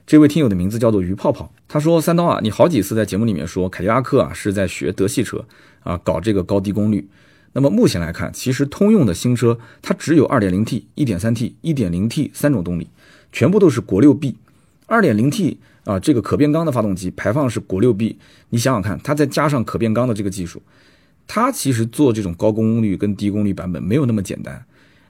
[0.07, 5.45] 这位听友的名字叫做鱼泡泡，他说：“三刀啊，你好几次在节目里面说凯迪拉克啊是在学德系车
[5.81, 7.07] 啊搞这个高低功率。
[7.53, 12.89] 那么目前来看，其实通用的新车它只有 2.0T、1.3T、1.0T 三种动力，
[13.31, 14.37] 全部都是国六 B。
[14.87, 18.17] 2.0T 啊这个可变缸的发动机排放是国六 B，
[18.49, 20.61] 你想想看，它再加上可变缸的这个技术，
[21.27, 24.65] 它其实做这种高功率跟低功率版本没有那么简单。”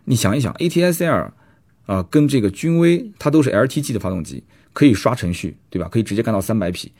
[0.05, 1.31] 你想一想，A T S L，
[1.85, 4.43] 啊，跟这个君威，它都是 L T G 的发动机，
[4.73, 5.87] 可以刷程序，对吧？
[5.89, 6.91] 可以直接干到三百匹。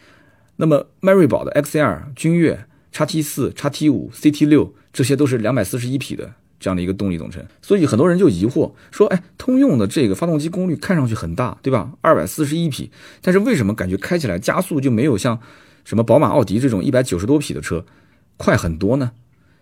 [0.57, 7.43] 那么迈锐宝的 X L、君越、叉 T 四、叉 T 五、C T 六，这些都是两百四十一匹的这样的一个动力总成。
[7.61, 11.91] 所以很多人就疑惑说，哎，通用的这个发动机功率看上去很大，对吧？
[12.01, 12.91] 二百四十一匹，
[13.21, 15.39] 但是为什么感觉开起来加速就没有像
[15.83, 17.85] 什么宝马、奥迪这种一百九十多匹的车
[18.37, 19.11] 快很多呢？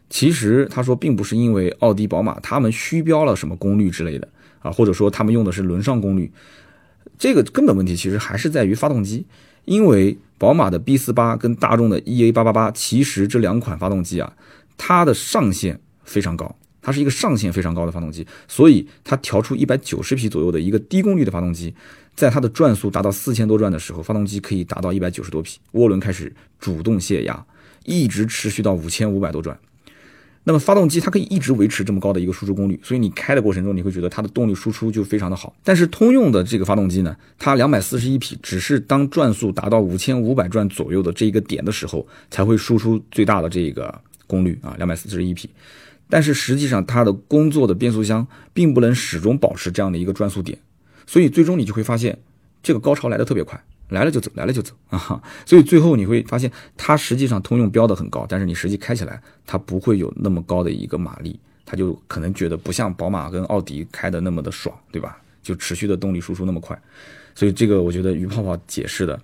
[0.10, 4.28] 其实他说，并不是因为奥迪、宝马他们虚标了什么功率之类的
[4.60, 6.32] 啊，或者说他们用的是轮上功率，
[7.18, 9.26] 这个根本问题其实还是在于发动机。
[9.66, 14.34] 因为宝马的 B 四八跟大众的 EA 八八八，其实这两款发动机啊，
[14.78, 21.72] 它的上限非常高，它是一个上限非常高的发动机，所以它调出一百九十匹左右的一个低功率的发动机，
[22.16, 27.45] 在它的转速达到四千多转的时候，发动机可以达到一百九十多匹，涡轮开始主动泄压，
[27.86, 29.55] 一直持续到五千五百多转。
[30.49, 35.55] 那么发动机它可以一直维持这么高的一个输出功率，所以你开的过程中你会觉得它的动力输出就非常的好。
[35.63, 43.93] 但是通用的这个发动机呢，它两百四十一匹，只是当转速达到五千五百转左右的这一个点的时候，才会输出最大的这个
[44.25, 45.47] 功率啊，两百四十一匹。
[46.09, 50.57] 但是实际上它的工作的变速箱并不能始终保持这样的一个转速点，
[51.05, 52.17] 所以最终你就会发现
[52.63, 53.63] 这个高潮来的特别快。
[53.89, 55.21] 来了就走，来了就走 啊！
[55.45, 65.17] 所以最后你会发现，它实际上通用标的很高，但是你实际开起来，它不会有那么高的一个马力，它就可能觉得不像宝马跟奥迪开的那么的爽，对吧？
[65.41, 66.79] 就持续的动力输出那么快。
[67.33, 69.19] 所以这个我觉得于泡泡解释的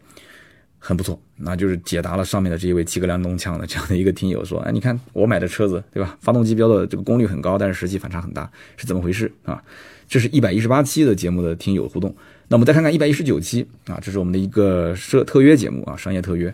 [0.79, 6.17] 很不错，那就是解答了上面的这一位七个亮东枪的这样的一个听友说，哎，你看我买的车子，对吧？
[6.21, 9.61] 发动机标的这个功率很高，但是实际反差很大，是怎么回事啊？
[10.07, 12.15] 这是一百一十八期的节目的听友互动。
[12.47, 16.53] 那我们再看看一百一十九期啊，这是我们的一个设特约节目啊，商业特约。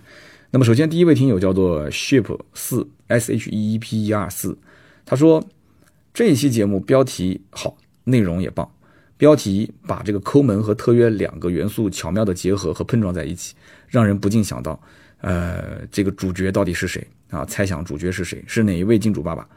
[0.50, 4.58] 那么首先第一位听友叫做 ship 四 s h e e p e r 四，
[5.06, 5.44] 他说
[6.14, 7.76] 这一期节目标题好，
[8.06, 8.70] 内容也棒，
[9.18, 13.54] 标题把这个抠门和特约两个元素巧妙的结合和碰撞在一起，
[13.88, 14.82] 让人不禁想到，
[15.20, 17.44] 呃，这个主角到底是谁啊？
[17.46, 18.44] 猜想主角是谁？
[18.48, 19.48] 是哪一位金主爸爸？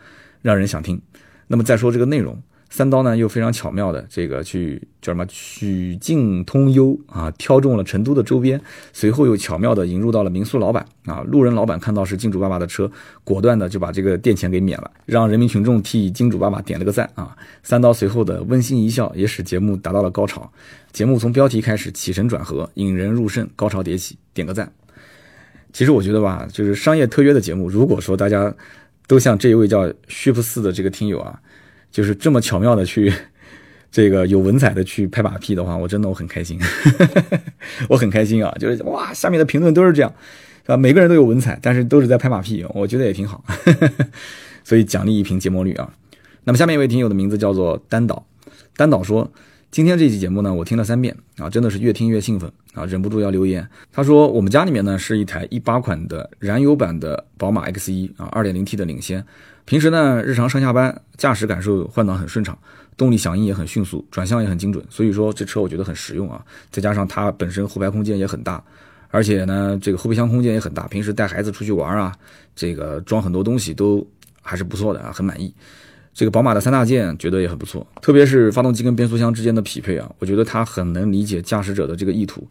[0.43, 1.01] 让人想听。
[1.47, 2.41] 那么再说这个内容。
[2.75, 8.61] 三刀呢又非常巧妙的这个去叫什么曲径通幽啊，挑中了成都的周边，
[8.93, 12.91] 随后又巧妙的引入到了民宿老板啊，路人老板看到是金主爸爸的车，
[13.23, 17.37] 果断的就把这个店钱给免了，让人民群众替金主爸爸点了个赞啊。
[17.63, 20.51] 三刀随后的温馨一笑也使节目达到了高潮，
[20.91, 24.73] 节目从标题开始起承转合，引人入胜，高潮迭起，点个赞。
[25.73, 28.53] 其实我觉得吧，就是商业特约的节目，如果说大家
[29.07, 31.39] 都像这一位叫虚不四的这个听友啊。
[31.95, 33.13] 就是这么巧妙的去，
[33.89, 36.59] 这个有文采的去拍马屁的话，我真的我很开心，
[37.89, 38.53] 我很开心啊！
[38.59, 40.13] 就是哇，下面的评论都是这样，
[40.65, 40.77] 是吧？
[40.77, 43.45] 每个人都有文采，但是都是在拍马屁，我觉得也挺好，
[44.65, 45.95] 所以奖励一瓶节末绿啊。
[46.43, 48.27] 那么下面一位听友的名字叫做单导，
[48.77, 49.31] 单导说。
[49.71, 53.69] 今天这期节目呢，我听了三遍啊，真的是越听越兴奋啊，忍不住要留言。
[53.93, 59.25] 他说我们家里面呢是一台一八款的燃油版的宝马 X 一啊，二点零 T 的领先。
[59.65, 62.57] 平时呢日常上下班驾驶感受换挡很顺畅，
[62.97, 64.85] 动力响应也很迅速，转向也很精准。
[64.91, 66.45] 所以说这车我觉得很实用啊。
[66.71, 68.63] 再加上它本身后排空间也很大，
[69.09, 72.15] 而且呢这个后备箱空间也很大，平时带孩子出去玩啊，
[72.55, 74.07] 这个装很多东西都
[74.43, 75.53] 还是不错的啊，很满意。
[76.13, 82.47] 这个宝马的三大件觉得也很不错，特别是发动机跟变速箱之间的匹配啊，我觉得它很能理解驾驶者的这个意图。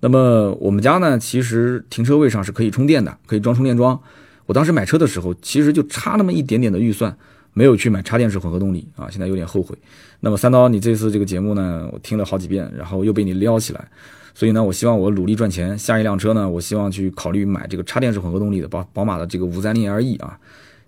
[0.00, 4.00] 那么我们家呢，其实停车位上是可以充电的，可以装充电桩。
[4.46, 7.16] 我当时买车的时候，其实就差那么一点点的预算，
[7.52, 9.76] 没有去买插电式混合动力啊，现在有点后悔。
[10.20, 13.88] 那么三刀，你这次这个节目呢，我听了好几遍，然后又被你撩起来，
[14.34, 20.38] 所以呢，我希望我努力赚钱，下一辆车呢，我希望去考虑买这个插电式混合动力的宝宝马的这个五三零 LE 啊。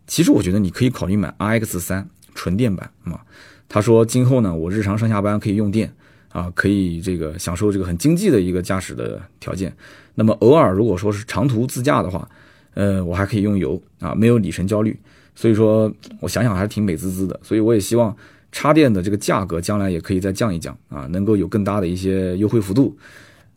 [0.06, 2.08] 其实我觉得你可以考虑买 RX 三。
[2.38, 3.24] 纯电版啊，
[3.66, 5.90] 他说今后呢，我日常上下班可以用电
[6.28, 9.74] 啊，可以这个享受这个很经济的一个驾驶的条件。
[10.16, 12.28] 那么偶尔如果说是长途自驾的话，
[12.76, 14.96] 呃，我还可以用油啊，没有里程焦虑。
[15.34, 17.38] 所以说我想想还是挺美滋滋的。
[17.42, 18.14] 所以我也希望
[18.52, 22.96] 插电的这个价格将来也可以再降一降啊，能够有更大的一些优惠幅度。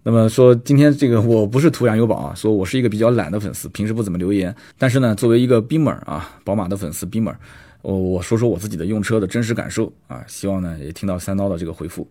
[0.03, 4.55] 那么说今天这个我不是图燃油宝啊，说我是一个比较懒的粉丝，平时不怎么留言。
[4.77, 7.35] 但是呢，作为一个 Beamer 啊，宝马的粉丝 Beamer。
[7.81, 12.05] 我我说说我自己的用车的真实感受啊，希望呢也听到三刀的这个回复，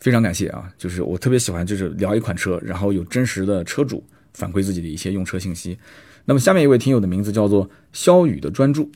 [0.00, 4.02] 非常感谢啊，就是我特别喜欢就是聊一款车，然后有真实的车主
[4.32, 5.78] 反馈自己的一些用车信息。
[6.26, 8.90] 那么下面一位听友的名字叫做肖宇的专注，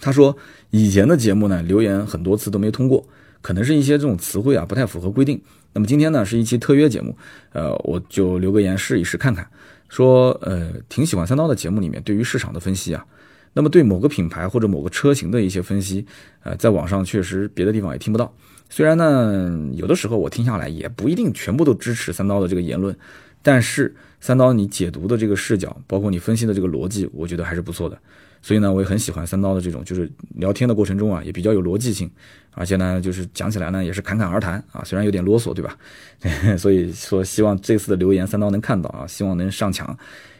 [0.00, 0.36] 他说
[0.70, 3.06] 以前的节目呢留言很多次都没通过，
[3.40, 5.40] 可能是一些这种词汇啊不太符合规定。
[5.72, 7.16] 那么今天呢是一期特约节目，
[7.52, 9.46] 呃我就留个言试一试看看，
[9.88, 13.04] 说呃挺喜欢三刀的节目里面对于市场的分析啊。
[13.52, 16.04] 那么对某个品牌或者某个车型的一些分析，
[16.42, 18.30] 呃，在网上确实别的地方也听不到。
[18.68, 22.94] 虽然呢，有的时候我听下来也不一定全部都支持三刀的这个言论，
[23.42, 27.98] 但是三刀你解读的这个视角，包括你分析的这个逻辑，我觉得还是不错的。
[28.42, 32.10] 所以呢，我也很喜欢三刀的这种，就是聊天的过程中啊，也比较有逻辑性，
[32.52, 35.76] 而且呢，就是讲起来呢也是侃侃而谈啊，虽然有点啰嗦，对吧？
[36.56, 39.96] 所以说希望这次的留言三刀能看到啊，希望能上墙。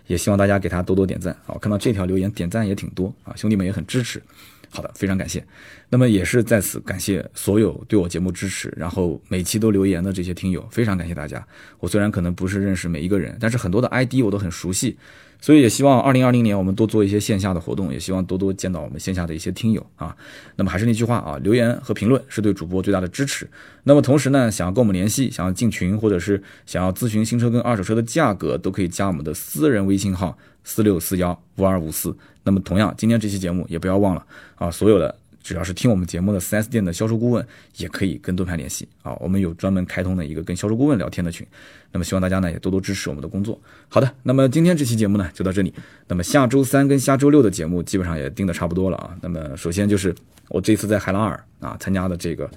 [0.07, 1.59] 也希望大家给他多多点赞啊！
[1.61, 4.23] 看到这条留言点赞也挺多啊，兄弟们也很支持。
[4.71, 5.45] 好的，非常感谢。
[5.89, 11.47] 那么也是在此感谢所有对我节目支持，然后每期都留言的这些听友，非常感谢大家。
[11.79, 14.97] 我虽然可能不是认识每一个人，但是很多的 ID 我都很熟悉。
[15.39, 20.17] 所以也希望二零二零年我们多做一些线下的活动，也希望多多见到我们线下的一些听友啊。
[20.57, 23.47] 那么还是那句话啊，留言和评论是对主播最大的支持。
[23.85, 32.17] 那么同时呢，想要跟我们联系，想要进群，或者是想要咨询新车跟二手车的价格，都可以加我们的私人微信号四六四幺五二五四。
[32.47, 34.25] 那么同样，今天这期节目也不要忘了
[34.55, 35.15] 啊，所有的。
[35.43, 39.15] 只要是听我们节目的 4S 店的销售顾问，也可以跟盾牌联系啊。
[39.21, 41.47] 我们有专门开通的一个跟销售顾问聊天的群。
[41.93, 43.57] 那么希望大家呢也多多支持我们的工作。
[43.89, 45.73] 好的，那么今天这期节目呢就到这里。
[46.09, 49.17] 那么下周三跟下周六的节目基本上也定的差不多了啊。
[49.23, 50.13] 那么首先就是
[50.49, 52.51] 我这次在海拉尔啊参加的这个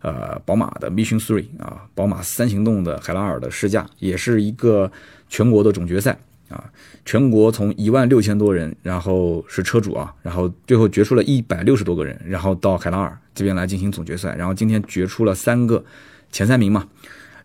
[0.00, 4.92] 呃宝马的 Mission Three 啊宝马三行动的海拉尔的试驾，也是一个
[5.28, 6.16] 全国的总决赛。
[6.48, 6.64] 啊，
[7.04, 15.84] 全国从一万六千多人，然后是车主啊，然后最后决出了一百六十多个人，然后到海拉尔这边来进行总决赛，然后今天决出了三个
[16.30, 16.86] 前三名嘛，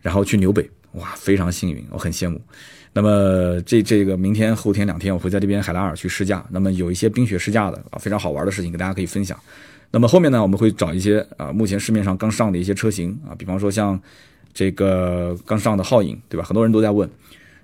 [0.02, 2.40] 然后去纽北，哇，非常幸运，我很羡慕。
[2.94, 9.36] 那么这这个明天后天两天我会在这边海拉尔去试驾，那么有一些冰雪试驾的啊，非常好玩的事情跟大家可以分享。
[9.90, 14.00] 那么后面呢，我们会找一些啊，目前市面上刚上的一些车型啊，比方说像
[14.54, 16.44] 这个刚上的皓影，对吧？
[16.44, 17.10] 很多人都在问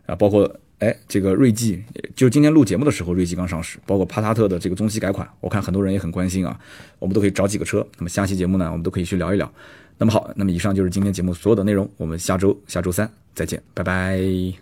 [0.08, 0.52] 啊，包括。
[0.80, 1.84] 哎，这个锐际，
[2.16, 6.60] 就今天录节目的时候，锐际刚上市，包括帕萨特的这个中期改款，我看很多人也很关心啊，
[7.00, 7.86] 我们都可以找几个车。
[7.98, 9.52] 那么下期节目呢，我们都可以去聊一聊。
[9.98, 14.58] 那么好，那么以上就是今天节目所有的内容，我们下周下周三再见，拜拜。